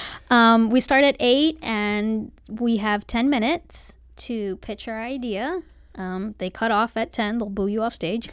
um, 0.30 0.70
we 0.70 0.80
start 0.80 1.04
at 1.04 1.16
8 1.18 1.58
and 1.62 2.30
we 2.48 2.78
have 2.78 3.06
10 3.06 3.30
minutes 3.30 3.94
to 4.18 4.56
pitch 4.56 4.88
our 4.88 5.00
idea. 5.02 5.62
Um, 5.94 6.34
they 6.38 6.48
cut 6.48 6.70
off 6.70 6.96
at 6.96 7.12
10, 7.12 7.38
they'll 7.38 7.50
boo 7.50 7.66
you 7.66 7.82
off 7.82 7.94
stage. 7.94 8.30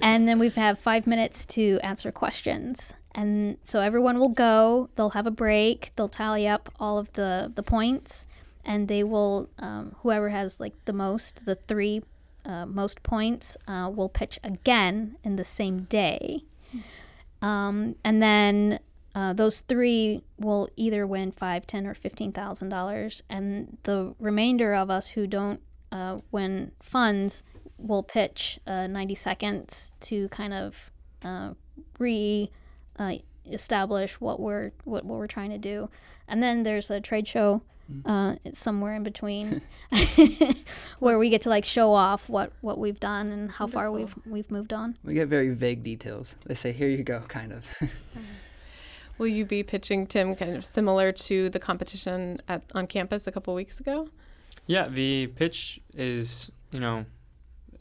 and 0.00 0.26
then 0.28 0.38
we 0.38 0.48
have 0.50 0.78
five 0.78 1.06
minutes 1.06 1.44
to 1.46 1.78
answer 1.82 2.10
questions 2.10 2.92
and 3.18 3.58
so 3.64 3.80
everyone 3.80 4.20
will 4.20 4.28
go. 4.28 4.90
They'll 4.94 5.10
have 5.10 5.26
a 5.26 5.32
break. 5.32 5.90
They'll 5.96 6.08
tally 6.08 6.46
up 6.46 6.72
all 6.78 6.98
of 6.98 7.12
the 7.14 7.50
the 7.52 7.64
points 7.64 8.24
and 8.64 8.86
they 8.86 9.02
will 9.02 9.48
um, 9.58 9.96
whoever 10.02 10.28
has 10.28 10.60
like 10.60 10.74
the 10.84 10.92
most 10.92 11.44
the 11.44 11.56
three 11.56 12.02
uh, 12.44 12.64
most 12.64 13.02
points 13.02 13.56
uh, 13.66 13.90
will 13.92 14.08
pitch 14.08 14.38
again 14.44 15.16
in 15.24 15.34
the 15.34 15.44
same 15.44 15.80
day. 15.84 16.44
Um, 17.42 17.96
and 18.04 18.22
then 18.22 18.78
uh, 19.14 19.32
those 19.32 19.60
three 19.60 20.22
will 20.38 20.68
either 20.76 21.06
win 21.06 21.32
five, 21.32 21.66
ten, 21.66 21.86
or 21.86 21.94
fifteen 21.94 22.30
thousand 22.30 22.68
dollars, 22.68 23.22
and 23.28 23.78
the 23.82 24.14
remainder 24.20 24.74
of 24.74 24.90
us 24.90 25.08
who 25.08 25.26
don't 25.26 25.60
uh, 25.90 26.18
win 26.30 26.72
funds 26.80 27.42
will 27.78 28.02
pitch 28.02 28.58
uh, 28.66 28.86
90 28.88 29.14
seconds 29.14 29.92
to 30.00 30.28
kind 30.30 30.52
of 30.52 30.90
uh, 31.22 31.52
re 31.98 32.50
uh, 32.98 33.14
establish 33.44 34.20
what 34.20 34.40
we're 34.40 34.72
what, 34.84 35.04
what 35.04 35.18
we're 35.18 35.26
trying 35.26 35.50
to 35.50 35.58
do 35.58 35.88
and 36.26 36.42
then 36.42 36.62
there's 36.62 36.90
a 36.90 37.00
trade 37.00 37.26
show 37.26 37.62
mm. 37.90 38.02
uh, 38.04 38.36
somewhere 38.52 38.94
in 38.94 39.02
between 39.02 39.62
where 40.98 41.18
we 41.18 41.30
get 41.30 41.42
to 41.42 41.48
like 41.48 41.64
show 41.64 41.92
off 41.92 42.28
what 42.28 42.52
what 42.60 42.78
we've 42.78 43.00
done 43.00 43.30
and 43.32 43.50
how 43.52 43.64
Wonderful. 43.64 43.80
far 43.80 43.90
we've 43.90 44.14
we've 44.26 44.50
moved 44.50 44.72
on 44.72 44.96
we 45.04 45.14
get 45.14 45.28
very 45.28 45.50
vague 45.50 45.82
details 45.82 46.36
they 46.46 46.54
say 46.54 46.72
here 46.72 46.88
you 46.88 47.02
go 47.02 47.20
kind 47.28 47.52
of 47.52 47.64
will 49.18 49.28
you 49.28 49.44
be 49.44 49.62
pitching 49.62 50.06
tim 50.06 50.34
kind 50.34 50.56
of 50.56 50.64
similar 50.64 51.12
to 51.12 51.48
the 51.50 51.58
competition 51.58 52.40
at 52.48 52.62
on 52.74 52.86
campus 52.86 53.26
a 53.26 53.32
couple 53.32 53.54
weeks 53.54 53.80
ago 53.80 54.08
yeah 54.66 54.88
the 54.88 55.28
pitch 55.28 55.80
is 55.94 56.50
you 56.70 56.80
know 56.80 57.04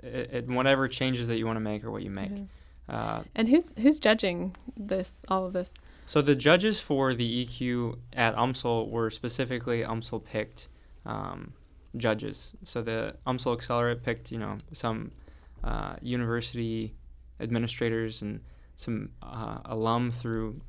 it, 0.03 0.29
it, 0.31 0.47
whatever 0.47 0.87
changes 0.87 1.27
that 1.27 1.37
you 1.37 1.45
want 1.45 1.57
to 1.57 1.61
make 1.61 1.83
or 1.83 1.91
what 1.91 2.03
you 2.03 2.09
make 2.09 2.31
mm-hmm. 2.31 2.45
Uh, 2.89 3.23
and 3.35 3.49
who's 3.49 3.73
who's 3.79 3.99
judging 3.99 4.55
this 4.75 5.23
all 5.27 5.45
of 5.45 5.53
this? 5.53 5.73
So 6.05 6.21
the 6.21 6.35
judges 6.35 6.79
for 6.79 7.13
the 7.13 7.45
EQ 7.45 7.97
at 8.13 8.35
UMSL 8.35 8.89
were 8.89 9.09
specifically 9.09 9.81
UMSL 9.81 10.23
picked 10.23 10.69
um, 11.05 11.53
judges. 11.97 12.53
So 12.63 12.81
the 12.81 13.15
UMSL 13.25 13.53
Accelerate 13.53 14.03
picked 14.03 14.31
you 14.31 14.37
know 14.37 14.57
some 14.71 15.11
uh, 15.63 15.95
university 16.01 16.93
administrators 17.39 18.21
and 18.21 18.39
some 18.77 19.09
uh, 19.21 19.59
alum 19.65 20.11
through 20.11 20.61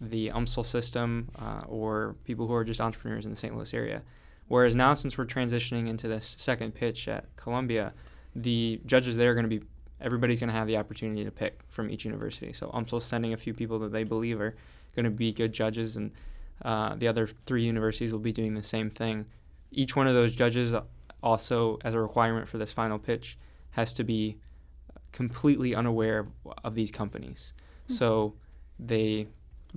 the 0.00 0.28
UMSL 0.28 0.66
system 0.66 1.30
uh, 1.38 1.62
or 1.68 2.16
people 2.24 2.46
who 2.46 2.54
are 2.54 2.64
just 2.64 2.80
entrepreneurs 2.80 3.24
in 3.24 3.30
the 3.30 3.36
St. 3.36 3.54
Louis 3.54 3.72
area. 3.72 4.02
Whereas 4.48 4.74
now, 4.74 4.94
since 4.94 5.16
we're 5.16 5.26
transitioning 5.26 5.88
into 5.88 6.08
this 6.08 6.34
second 6.38 6.74
pitch 6.74 7.08
at 7.08 7.34
Columbia, 7.36 7.94
the 8.34 8.80
judges 8.84 9.16
there 9.16 9.30
are 9.30 9.34
going 9.34 9.48
to 9.48 9.60
be 9.60 9.64
everybody's 10.02 10.40
going 10.40 10.48
to 10.48 10.54
have 10.54 10.66
the 10.66 10.76
opportunity 10.76 11.24
to 11.24 11.30
pick 11.30 11.60
from 11.68 11.90
each 11.90 12.04
university. 12.04 12.52
So 12.52 12.68
UMSL 12.68 12.98
is 12.98 13.04
sending 13.04 13.32
a 13.32 13.36
few 13.36 13.54
people 13.54 13.78
that 13.80 13.92
they 13.92 14.04
believe 14.04 14.40
are 14.40 14.54
going 14.94 15.04
to 15.04 15.10
be 15.10 15.32
good 15.32 15.52
judges, 15.52 15.96
and 15.96 16.12
uh, 16.62 16.94
the 16.96 17.08
other 17.08 17.28
three 17.46 17.64
universities 17.64 18.12
will 18.12 18.18
be 18.18 18.32
doing 18.32 18.54
the 18.54 18.62
same 18.62 18.90
thing. 18.90 19.26
Each 19.70 19.96
one 19.96 20.06
of 20.06 20.14
those 20.14 20.34
judges, 20.34 20.74
also 21.22 21.78
as 21.84 21.94
a 21.94 22.00
requirement 22.00 22.48
for 22.48 22.58
this 22.58 22.72
final 22.72 22.98
pitch, 22.98 23.38
has 23.70 23.92
to 23.94 24.04
be 24.04 24.36
completely 25.12 25.74
unaware 25.74 26.20
of, 26.20 26.28
of 26.64 26.74
these 26.74 26.90
companies. 26.90 27.54
Mm-hmm. 27.84 27.94
So 27.94 28.34
they 28.78 29.28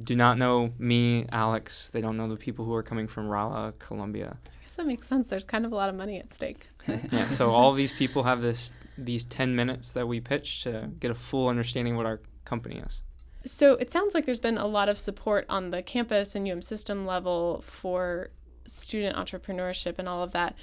do 0.03 0.15
not 0.15 0.38
know 0.38 0.71
me, 0.77 1.25
Alex. 1.31 1.89
They 1.93 2.01
don't 2.01 2.17
know 2.17 2.27
the 2.27 2.35
people 2.35 2.65
who 2.65 2.73
are 2.73 2.83
coming 2.83 3.07
from 3.07 3.27
Rolla, 3.27 3.73
Columbia. 3.79 4.38
I 4.45 4.63
guess 4.63 4.75
that 4.75 4.85
makes 4.85 5.07
sense. 5.07 5.27
There's 5.27 5.45
kind 5.45 5.65
of 5.65 5.71
a 5.71 5.75
lot 5.75 5.89
of 5.89 5.95
money 5.95 6.19
at 6.19 6.33
stake. 6.33 6.67
yeah. 7.11 7.29
So 7.29 7.51
all 7.51 7.73
these 7.73 7.93
people 7.93 8.23
have 8.23 8.41
this 8.41 8.73
these 8.97 9.25
10 9.25 9.55
minutes 9.55 9.91
that 9.91 10.08
we 10.08 10.19
pitch 10.19 10.63
to 10.63 10.89
get 10.99 11.12
a 11.12 11.15
full 11.15 11.47
understanding 11.47 11.93
of 11.93 11.97
what 11.97 12.05
our 12.05 12.21
company 12.45 12.79
is. 12.79 13.01
So 13.45 13.73
it 13.73 13.91
sounds 13.91 14.13
like 14.13 14.25
there's 14.25 14.39
been 14.39 14.58
a 14.58 14.67
lot 14.67 14.89
of 14.89 14.97
support 14.97 15.45
on 15.49 15.69
the 15.69 15.84
campus 15.84 16.36
and 16.36 16.49
UM 16.49 16.62
system 16.62 17.05
level 17.05 17.63
for 17.65 18.31
student 18.65 19.15
entrepreneurship 19.15 19.99
and 19.99 20.10
all 20.10 20.23
of 20.23 20.31
that. 20.31 20.55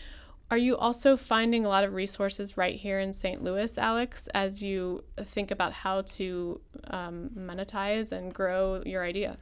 Are 0.51 0.59
you 0.59 0.77
also 0.77 1.17
finding 1.17 1.65
a 1.65 1.69
lot 1.69 1.85
of 1.85 1.95
resources 1.95 2.59
right 2.59 2.75
here 2.75 2.99
in 2.99 3.13
St. 3.13 3.43
Louis, 3.43 3.79
Alex, 3.79 4.29
as 4.35 4.63
you 4.63 5.03
think 5.19 5.51
about 5.51 5.73
how 5.73 6.03
to 6.03 6.61
um, 6.89 7.31
monetize 7.35 8.13
and 8.13 8.35
grow 8.35 8.83
your 8.85 9.03
idea? 9.03 9.39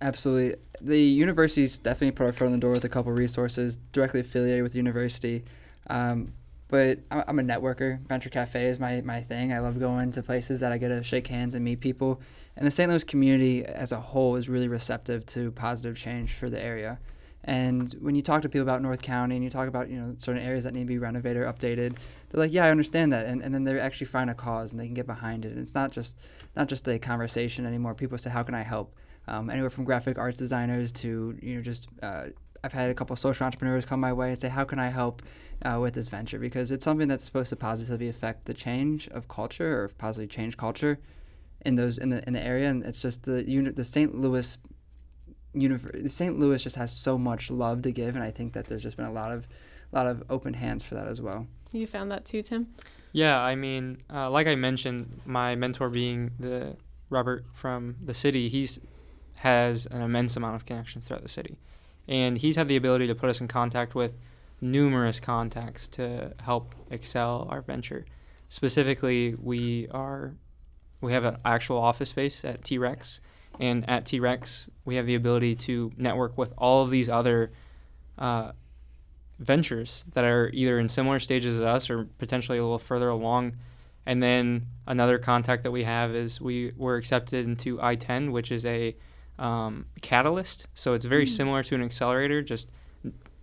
Absolutely. 0.00 0.58
The 0.80 0.98
university's 0.98 1.78
definitely 1.78 2.12
put 2.12 2.24
our 2.24 2.32
foot 2.32 2.46
on 2.46 2.52
the 2.52 2.58
door 2.58 2.70
with 2.70 2.84
a 2.84 2.88
couple 2.88 3.12
resources 3.12 3.78
directly 3.92 4.20
affiliated 4.20 4.62
with 4.62 4.72
the 4.72 4.78
university. 4.78 5.44
Um, 5.88 6.32
but 6.68 6.98
I'm 7.10 7.38
a 7.38 7.42
networker. 7.42 8.00
Venture 8.06 8.30
Cafe 8.30 8.66
is 8.66 8.78
my, 8.78 9.00
my 9.02 9.20
thing. 9.20 9.52
I 9.52 9.60
love 9.60 9.78
going 9.78 10.10
to 10.12 10.22
places 10.22 10.60
that 10.60 10.72
I 10.72 10.78
get 10.78 10.88
to 10.88 11.02
shake 11.02 11.28
hands 11.28 11.54
and 11.54 11.64
meet 11.64 11.80
people. 11.80 12.20
And 12.56 12.66
the 12.66 12.70
St. 12.70 12.90
Louis 12.90 13.04
community 13.04 13.64
as 13.64 13.92
a 13.92 14.00
whole 14.00 14.36
is 14.36 14.48
really 14.48 14.68
receptive 14.68 15.24
to 15.26 15.52
positive 15.52 15.96
change 15.96 16.32
for 16.32 16.50
the 16.50 16.60
area. 16.60 16.98
And 17.44 17.92
when 18.00 18.16
you 18.16 18.22
talk 18.22 18.42
to 18.42 18.48
people 18.48 18.62
about 18.62 18.82
North 18.82 19.02
County 19.02 19.36
and 19.36 19.44
you 19.44 19.50
talk 19.50 19.68
about 19.68 19.88
you 19.88 20.00
know 20.00 20.16
certain 20.18 20.42
areas 20.42 20.64
that 20.64 20.74
need 20.74 20.80
to 20.80 20.86
be 20.86 20.98
renovated 20.98 21.42
or 21.42 21.52
updated, 21.52 21.96
they're 22.30 22.40
like, 22.40 22.52
yeah, 22.52 22.64
I 22.64 22.70
understand 22.70 23.12
that, 23.12 23.26
and, 23.26 23.40
and 23.40 23.54
then 23.54 23.62
they 23.62 23.78
actually 23.78 24.08
find 24.08 24.28
a 24.28 24.34
cause 24.34 24.72
and 24.72 24.80
they 24.80 24.86
can 24.86 24.94
get 24.94 25.06
behind 25.06 25.44
it. 25.44 25.52
And 25.52 25.60
it's 25.60 25.74
not 25.74 25.92
just 25.92 26.18
not 26.56 26.68
just 26.68 26.88
a 26.88 26.98
conversation 26.98 27.64
anymore. 27.64 27.94
People 27.94 28.18
say, 28.18 28.30
how 28.30 28.42
can 28.42 28.54
I 28.54 28.62
help? 28.62 28.94
Um, 29.28 29.50
anywhere 29.50 29.70
from 29.70 29.84
graphic 29.84 30.18
arts 30.18 30.38
designers 30.38 30.90
to 30.92 31.38
you 31.40 31.56
know 31.56 31.62
just 31.62 31.88
uh, 32.02 32.26
I've 32.66 32.72
had 32.72 32.90
a 32.90 32.94
couple 32.94 33.14
social 33.14 33.46
entrepreneurs 33.46 33.84
come 33.84 34.00
my 34.00 34.12
way 34.12 34.30
and 34.30 34.38
say, 34.38 34.48
how 34.48 34.64
can 34.64 34.80
I 34.80 34.88
help 34.88 35.22
uh, 35.62 35.78
with 35.80 35.94
this 35.94 36.08
venture? 36.08 36.40
Because 36.40 36.72
it's 36.72 36.84
something 36.84 37.06
that's 37.06 37.24
supposed 37.24 37.50
to 37.50 37.56
positively 37.56 38.08
affect 38.08 38.46
the 38.46 38.54
change 38.54 39.06
of 39.08 39.28
culture 39.28 39.82
or 39.82 39.88
positively 39.88 40.26
change 40.26 40.56
culture 40.56 40.98
in 41.64 41.76
those 41.76 41.96
in 41.96 42.08
the 42.10 42.26
in 42.26 42.32
the 42.32 42.44
area. 42.44 42.68
And 42.68 42.84
it's 42.84 43.00
just 43.00 43.22
the 43.22 43.48
unit 43.48 43.76
the 43.76 43.84
St. 43.84 44.20
Louis 44.20 44.58
universe. 45.54 46.12
St. 46.12 46.36
Louis 46.36 46.60
just 46.60 46.74
has 46.74 46.90
so 46.90 47.16
much 47.16 47.52
love 47.52 47.82
to 47.82 47.92
give, 47.92 48.16
and 48.16 48.24
I 48.24 48.32
think 48.32 48.52
that 48.54 48.66
there's 48.66 48.82
just 48.82 48.96
been 48.96 49.06
a 49.06 49.12
lot 49.12 49.30
of 49.30 49.46
a 49.92 49.96
lot 49.96 50.08
of 50.08 50.24
open 50.28 50.54
hands 50.54 50.82
for 50.82 50.96
that 50.96 51.06
as 51.06 51.22
well. 51.22 51.46
You 51.70 51.86
found 51.86 52.10
that 52.10 52.24
too, 52.24 52.42
Tim. 52.42 52.74
Yeah, 53.12 53.40
I 53.40 53.54
mean, 53.54 54.02
uh, 54.12 54.28
like 54.28 54.48
I 54.48 54.56
mentioned, 54.56 55.20
my 55.24 55.54
mentor 55.54 55.88
being 55.88 56.32
the 56.40 56.76
Robert 57.10 57.44
from 57.54 57.94
the 58.04 58.12
city, 58.12 58.48
he's 58.48 58.80
has 59.36 59.86
an 59.86 60.02
immense 60.02 60.34
amount 60.34 60.56
of 60.56 60.66
connections 60.66 61.06
throughout 61.06 61.22
the 61.22 61.28
city. 61.28 61.58
And 62.08 62.38
he's 62.38 62.56
had 62.56 62.68
the 62.68 62.76
ability 62.76 63.06
to 63.08 63.14
put 63.14 63.30
us 63.30 63.40
in 63.40 63.48
contact 63.48 63.94
with 63.94 64.12
numerous 64.60 65.20
contacts 65.20 65.86
to 65.88 66.32
help 66.42 66.74
excel 66.90 67.46
our 67.50 67.60
venture. 67.60 68.06
Specifically, 68.48 69.34
we 69.34 69.88
are 69.90 70.34
we 71.00 71.12
have 71.12 71.24
an 71.24 71.36
actual 71.44 71.78
office 71.78 72.10
space 72.10 72.44
at 72.44 72.64
T-Rex, 72.64 73.20
and 73.60 73.88
at 73.88 74.06
T-Rex 74.06 74.66
we 74.84 74.96
have 74.96 75.06
the 75.06 75.14
ability 75.14 75.54
to 75.56 75.92
network 75.96 76.38
with 76.38 76.52
all 76.56 76.82
of 76.82 76.90
these 76.90 77.08
other 77.08 77.52
uh, 78.18 78.52
ventures 79.38 80.04
that 80.14 80.24
are 80.24 80.50
either 80.54 80.78
in 80.78 80.88
similar 80.88 81.20
stages 81.20 81.60
as 81.60 81.60
us 81.60 81.90
or 81.90 82.04
potentially 82.18 82.58
a 82.58 82.62
little 82.62 82.78
further 82.78 83.08
along. 83.08 83.56
And 84.06 84.22
then 84.22 84.66
another 84.86 85.18
contact 85.18 85.64
that 85.64 85.72
we 85.72 85.82
have 85.84 86.14
is 86.14 86.40
we 86.40 86.72
were 86.76 86.96
accepted 86.96 87.44
into 87.44 87.80
ITEN, 87.82 88.30
which 88.30 88.52
is 88.52 88.64
a 88.64 88.96
um, 89.38 89.86
catalyst. 90.00 90.68
So 90.74 90.94
it's 90.94 91.04
very 91.04 91.26
mm. 91.26 91.30
similar 91.30 91.62
to 91.64 91.74
an 91.74 91.82
accelerator, 91.82 92.42
just 92.42 92.68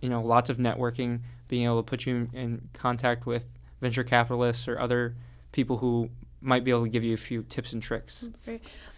you 0.00 0.08
know, 0.08 0.22
lots 0.22 0.50
of 0.50 0.58
networking, 0.58 1.20
being 1.48 1.64
able 1.64 1.82
to 1.82 1.88
put 1.88 2.06
you 2.06 2.28
in 2.32 2.68
contact 2.72 3.26
with 3.26 3.44
venture 3.80 4.04
capitalists 4.04 4.68
or 4.68 4.78
other 4.78 5.14
people 5.52 5.78
who 5.78 6.10
might 6.40 6.62
be 6.62 6.70
able 6.70 6.84
to 6.84 6.90
give 6.90 7.06
you 7.06 7.14
a 7.14 7.18
few 7.18 7.42
tips 7.44 7.72
and 7.72 7.82
tricks. 7.82 8.26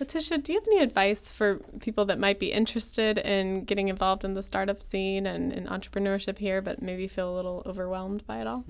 Letitia, 0.01 0.39
do 0.39 0.53
you 0.53 0.59
have 0.59 0.67
any 0.67 0.83
advice 0.83 1.29
for 1.31 1.61
people 1.79 2.05
that 2.07 2.19
might 2.19 2.41
be 2.41 2.51
interested 2.51 3.19
in 3.19 3.65
getting 3.65 3.89
involved 3.89 4.25
in 4.25 4.35
the 4.35 4.43
startup 4.43 4.83
scene 4.83 5.27
and 5.27 5.53
in 5.53 5.67
entrepreneurship 5.67 6.39
here, 6.39 6.61
but 6.61 6.83
maybe 6.83 7.07
feel 7.07 7.33
a 7.33 7.37
little 7.37 7.63
overwhelmed 7.65 8.27
by 8.27 8.41
it 8.41 8.49
all? 8.49 8.65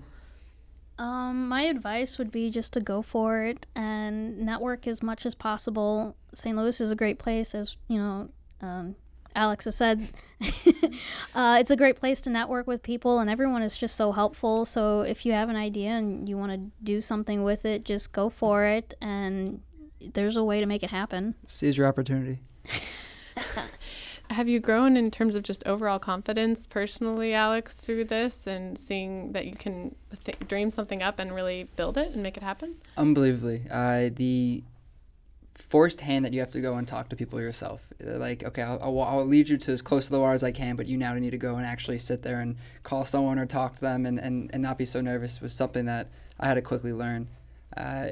Um, 0.99 1.49
my 1.49 1.63
advice 1.63 2.17
would 2.17 2.31
be 2.31 2.51
just 2.51 2.73
to 2.73 2.81
go 2.81 3.03
for 3.03 3.43
it 3.43 3.67
and 3.75 4.39
network 4.39 4.87
as 4.87 5.03
much 5.03 5.27
as 5.27 5.35
possible. 5.35 6.17
St. 6.35 6.57
Louis 6.57 6.81
is 6.81 6.91
a 6.91 6.97
great 6.97 7.19
place, 7.19 7.55
as 7.55 7.77
you 7.89 7.99
know. 7.99 8.29
Um, 8.63 8.97
Alex 9.35 9.67
has 9.67 9.77
said, 9.77 10.09
uh, 11.35 11.59
it's 11.61 11.71
a 11.71 11.77
great 11.77 11.97
place 11.97 12.23
to 12.23 12.31
network 12.31 12.67
with 12.67 12.83
people, 12.83 13.19
and 13.19 13.29
everyone 13.29 13.63
is 13.63 13.77
just 13.77 13.95
so 13.95 14.13
helpful. 14.13 14.65
So 14.65 15.03
if 15.03 15.27
you 15.27 15.33
have 15.33 15.51
an 15.51 15.57
idea 15.57 15.91
and 15.91 16.27
you 16.27 16.39
want 16.39 16.53
to 16.53 16.71
do 16.83 17.03
something 17.03 17.43
with 17.45 17.67
it, 17.67 17.85
just 17.85 18.13
go 18.13 18.31
for 18.31 18.65
it, 18.65 18.95
and 19.03 19.61
there's 20.15 20.39
a 20.39 20.45
way 20.45 20.61
to 20.61 20.67
make 20.67 20.83
it 20.83 20.91
happen. 20.91 21.35
Seize 21.45 21.77
your 21.77 21.87
opportunity. 21.87 22.41
Have 24.31 24.49
you 24.49 24.61
grown 24.61 24.97
in 24.97 25.11
terms 25.11 25.35
of 25.35 25.43
just 25.43 25.65
overall 25.67 25.99
confidence 25.99 26.67
personally, 26.67 27.33
Alex, 27.33 27.75
through 27.75 28.05
this 28.05 28.47
and 28.47 28.79
seeing 28.79 29.33
that 29.33 29.47
you 29.47 29.55
can 29.55 29.95
th- 30.25 30.39
dream 30.49 30.71
something 30.71 31.03
up 31.03 31.19
and 31.19 31.35
really 31.35 31.69
build 31.77 31.97
it 31.97 32.12
and 32.12 32.23
make 32.23 32.37
it 32.37 32.43
happen? 32.43 32.75
Unbelievably. 32.97 33.62
Uh, 33.71 34.11
the 34.15 34.65
forced 35.55 36.01
hand 36.01 36.25
that 36.25 36.33
you 36.33 36.41
have 36.41 36.51
to 36.53 36.61
go 36.61 36.77
and 36.77 36.87
talk 36.87 37.09
to 37.09 37.17
people 37.17 37.41
yourself. 37.41 37.81
They're 37.99 38.19
like, 38.19 38.45
okay, 38.45 38.62
I'll, 38.62 38.79
I'll, 38.83 39.01
I'll, 39.01 39.27
lead 39.27 39.49
you 39.49 39.57
to 39.57 39.73
as 39.73 39.83
close 39.83 40.07
to 40.07 40.11
the 40.11 40.21
water 40.21 40.35
as 40.35 40.45
I 40.45 40.53
can, 40.53 40.77
but 40.77 40.87
you 40.87 40.97
now 40.97 41.15
need 41.15 41.31
to 41.31 41.39
go 41.39 41.57
and 41.57 41.67
actually 41.67 41.99
sit 41.99 42.23
there 42.23 42.41
and 42.41 42.57
call 42.83 43.05
someone 43.05 43.39
or 43.39 43.47
talk 43.47 43.77
to 43.77 43.81
them 43.81 44.07
and, 44.07 44.19
and, 44.19 44.51
and 44.53 44.62
not 44.62 44.79
be 44.79 44.87
so 44.87 45.01
nervous 45.01 45.41
was 45.41 45.53
something 45.53 45.87
that 45.87 46.09
I 46.39 46.47
had 46.47 46.55
to 46.55 46.62
quickly 46.62 46.93
learn. 46.93 47.29
Uh, 47.77 48.09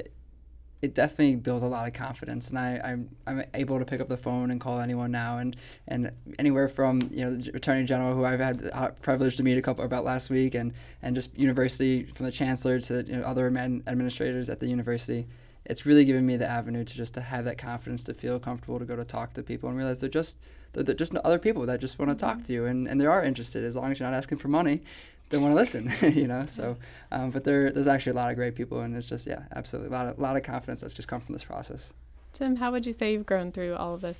it 0.85 0.93
definitely 0.93 1.35
built 1.35 1.63
a 1.63 1.67
lot 1.67 1.87
of 1.87 1.93
confidence, 1.93 2.49
and 2.49 2.59
I, 2.59 2.79
I'm 2.83 3.09
I'm 3.25 3.43
able 3.55 3.79
to 3.79 3.85
pick 3.85 3.99
up 3.99 4.07
the 4.07 4.17
phone 4.17 4.51
and 4.51 4.61
call 4.61 4.79
anyone 4.79 5.11
now, 5.11 5.39
and 5.39 5.55
and 5.87 6.11
anywhere 6.37 6.67
from 6.67 7.01
you 7.11 7.25
know 7.25 7.35
the 7.35 7.55
Attorney 7.55 7.85
General, 7.85 8.13
who 8.13 8.23
I've 8.23 8.39
had 8.39 8.59
the 8.59 8.93
privilege 9.01 9.35
to 9.37 9.43
meet 9.43 9.57
a 9.57 9.61
couple 9.63 9.83
about 9.83 10.05
last 10.05 10.29
week, 10.29 10.53
and 10.53 10.73
and 11.01 11.15
just 11.15 11.35
university 11.37 12.03
from 12.03 12.27
the 12.27 12.31
Chancellor 12.31 12.79
to 12.81 13.03
you 13.03 13.17
know, 13.17 13.23
other 13.23 13.47
administrators 13.47 14.49
at 14.49 14.59
the 14.59 14.67
university. 14.67 15.27
It's 15.65 15.87
really 15.87 16.05
given 16.05 16.23
me 16.23 16.37
the 16.37 16.47
avenue 16.47 16.83
to 16.83 16.93
just 16.93 17.15
to 17.15 17.21
have 17.21 17.45
that 17.45 17.57
confidence 17.57 18.03
to 18.03 18.13
feel 18.13 18.39
comfortable 18.39 18.77
to 18.77 18.85
go 18.85 18.95
to 18.95 19.03
talk 19.03 19.33
to 19.33 19.41
people 19.41 19.67
and 19.67 19.77
realize 19.77 19.99
they're 19.99 20.09
just 20.09 20.37
they're, 20.73 20.83
they're 20.83 20.93
just 20.93 21.15
other 21.15 21.39
people 21.39 21.65
that 21.65 21.81
just 21.81 21.97
want 21.97 22.11
to 22.11 22.15
talk 22.15 22.37
mm-hmm. 22.37 22.43
to 22.43 22.53
you 22.53 22.65
and, 22.65 22.87
and 22.87 23.01
they 23.01 23.07
are 23.07 23.23
interested 23.23 23.63
as 23.63 23.75
long 23.75 23.91
as 23.91 23.99
you're 23.99 24.07
not 24.07 24.15
asking 24.15 24.37
for 24.37 24.47
money 24.47 24.83
they 25.29 25.37
want 25.37 25.51
to 25.51 25.55
listen, 25.55 25.91
you 26.13 26.27
know. 26.27 26.45
So, 26.45 26.77
um, 27.11 27.31
but 27.31 27.43
there, 27.43 27.71
there's 27.71 27.87
actually 27.87 28.13
a 28.13 28.15
lot 28.15 28.29
of 28.29 28.35
great 28.35 28.55
people, 28.55 28.81
and 28.81 28.95
it's 28.95 29.07
just 29.07 29.25
yeah, 29.27 29.43
absolutely 29.55 29.89
a 29.89 29.97
lot 29.97 30.07
of, 30.07 30.17
a 30.17 30.21
lot 30.21 30.37
of 30.37 30.43
confidence 30.43 30.81
that's 30.81 30.93
just 30.93 31.07
come 31.07 31.21
from 31.21 31.33
this 31.33 31.43
process. 31.43 31.93
Tim, 32.33 32.57
how 32.57 32.71
would 32.71 32.85
you 32.85 32.93
say 32.93 33.13
you've 33.13 33.25
grown 33.25 33.51
through 33.51 33.75
all 33.75 33.93
of 33.93 34.01
this? 34.01 34.19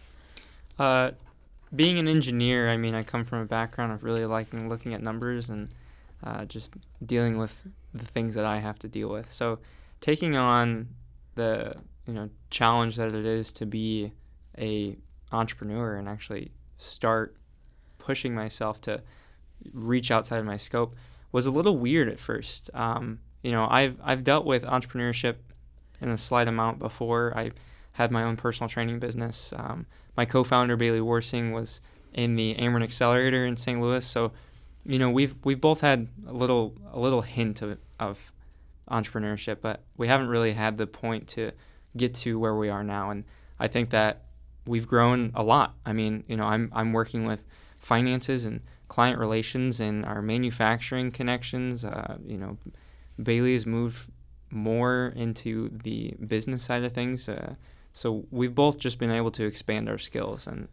Uh, 0.80 1.12
being 1.76 2.00
an 2.00 2.08
engineer, 2.08 2.70
I 2.70 2.78
mean, 2.78 2.96
I 2.96 3.04
come 3.04 3.26
from 3.26 3.40
a 3.40 3.46
background 3.46 3.92
of 3.92 4.04
really 4.04 4.26
liking 4.26 4.70
looking 4.70 4.94
at 4.94 5.02
numbers 5.02 5.50
and 5.50 5.70
uh, 6.24 6.46
just 6.46 6.74
dealing 7.06 7.38
with 7.38 7.64
the 7.94 8.06
things 8.06 8.36
that 8.36 8.46
I 8.46 8.60
have 8.60 8.80
to 8.80 8.88
deal 8.88 9.10
with. 9.10 9.32
So, 9.32 9.60
taking 10.02 10.36
on 10.36 10.88
the 11.36 11.76
you 12.08 12.14
know 12.14 12.30
challenge 12.50 12.96
that 12.96 13.14
it 13.14 13.26
is 13.26 13.52
to 13.54 13.66
be 13.66 14.12
a 14.58 14.98
entrepreneur 15.32 15.98
and 15.98 16.08
actually 16.08 16.52
start 16.78 17.36
pushing 17.98 18.34
myself 18.34 18.80
to 18.82 19.02
reach 19.74 20.12
outside 20.12 20.38
of 20.38 20.46
my 20.46 20.58
scope 20.58 20.96
was 21.32 21.46
a 21.46 21.52
little 21.52 21.78
weird 21.78 22.08
at 22.08 22.20
first. 22.20 22.70
Um, 22.74 23.20
you 23.44 23.52
know, 23.52 23.68
I've 23.70 23.98
I've 24.04 24.24
dealt 24.24 24.46
with 24.46 24.64
entrepreneurship 24.64 25.36
in 26.02 26.10
a 26.10 26.18
slight 26.18 26.48
amount 26.48 26.80
before. 26.80 27.34
I 27.36 27.52
had 27.94 28.12
my 28.12 28.24
own 28.24 28.38
personal 28.38 28.70
training 28.70 29.00
business. 29.00 29.54
Um, 29.56 29.86
my 30.18 30.26
co-founder 30.26 30.76
Bailey 30.78 31.02
Warsing 31.02 31.52
was 31.52 31.82
in 32.14 32.36
the 32.36 32.56
Ameren 32.56 32.84
Accelerator 32.84 33.46
in 33.46 33.58
St. 33.58 33.80
Louis, 33.82 34.06
so 34.06 34.32
you 34.86 35.00
know 35.00 35.10
we've 35.10 35.36
we've 35.44 35.62
both 35.62 35.82
had 35.82 36.08
a 36.28 36.34
little 36.34 36.76
a 36.92 37.00
little 37.00 37.22
hint 37.22 37.62
of 37.62 37.78
of 38.00 38.32
entrepreneurship, 38.90 39.58
but 39.62 39.84
we 39.98 40.08
haven't 40.08 40.28
really 40.28 40.54
had 40.54 40.78
the 40.78 40.88
point 40.88 41.28
to 41.28 41.52
get 41.98 42.14
to 42.14 42.40
where 42.40 42.56
we 42.56 42.70
are 42.70 42.84
now. 42.84 43.10
And 43.10 43.24
I 43.60 43.68
think 43.68 43.90
that 43.90 44.24
we've 44.66 44.88
grown 44.88 45.32
a 45.36 45.44
lot. 45.44 45.76
I 45.86 45.94
mean, 45.94 46.24
you 46.28 46.38
know, 46.38 46.46
I'm 46.46 46.72
I'm 46.74 46.94
working 46.94 47.26
with 47.26 47.44
finances 47.80 48.46
and 48.46 48.62
client 48.88 49.20
relations 49.20 49.80
and 49.80 50.06
our 50.06 50.22
manufacturing 50.22 51.12
connections. 51.12 51.84
Uh, 51.84 52.18
you 52.26 52.38
know, 52.38 52.58
Bailey 53.22 53.54
has 53.54 53.66
moved 53.66 54.10
more 54.50 55.14
into 55.16 55.70
the 55.84 56.16
business 56.26 56.64
side 56.64 56.84
of 56.84 56.94
things. 56.94 57.28
Uh, 57.28 57.56
so 57.94 58.26
we've 58.32 58.56
both 58.56 58.78
just 58.78 59.00
been 59.00 59.12
able 59.12 59.32
to 59.32 59.46
expand 59.46 59.90
our 59.90 59.98
skills 59.98 60.48
and 60.48 60.68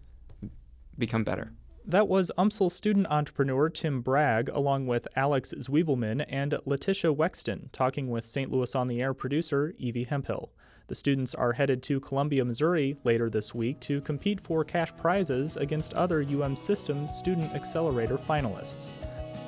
become 0.99 1.25
better. 1.25 1.53
That 1.85 2.07
was 2.07 2.31
UMSL 2.39 2.71
student 2.71 3.09
entrepreneur 3.09 3.69
Tim 3.69 4.03
Bragg, 4.03 4.49
along 4.49 4.87
with 4.87 5.09
Alex 5.17 5.53
Zwiebelman 5.59 6.25
and 6.29 6.55
Letitia 6.65 7.13
Wexton, 7.13 7.71
talking 7.73 8.09
with 8.09 8.25
St. 8.25 8.53
Louis 8.53 8.75
on 8.75 8.87
the 8.87 9.01
Air 9.01 9.15
producer 9.15 9.75
Evie 9.79 10.05
Hemphill. 10.05 10.53
The 10.93 10.97
students 10.97 11.35
are 11.35 11.55
headed 11.55 11.83
to 11.85 12.01
Columbia, 12.01 12.45
Missouri 12.45 12.99
later 13.03 13.31
this 13.31 13.55
week 13.55 13.81
to 13.81 14.03
compete 14.03 14.39
for 14.43 14.63
cash 14.63 14.93
prizes 14.99 15.57
against 15.57 15.95
other 15.95 16.21
UM 16.21 16.55
System 16.55 17.09
Student 17.09 17.55
Accelerator 17.55 18.19
finalists. 18.19 18.91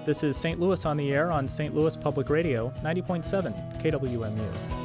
This 0.07 0.23
is 0.23 0.39
St. 0.39 0.59
Louis 0.59 0.87
on 0.87 0.97
the 0.97 1.13
Air 1.13 1.31
on 1.31 1.47
St. 1.47 1.75
Louis 1.75 1.97
Public 1.97 2.31
Radio, 2.31 2.73
90.7 2.83 3.83
KWMU. 3.83 4.84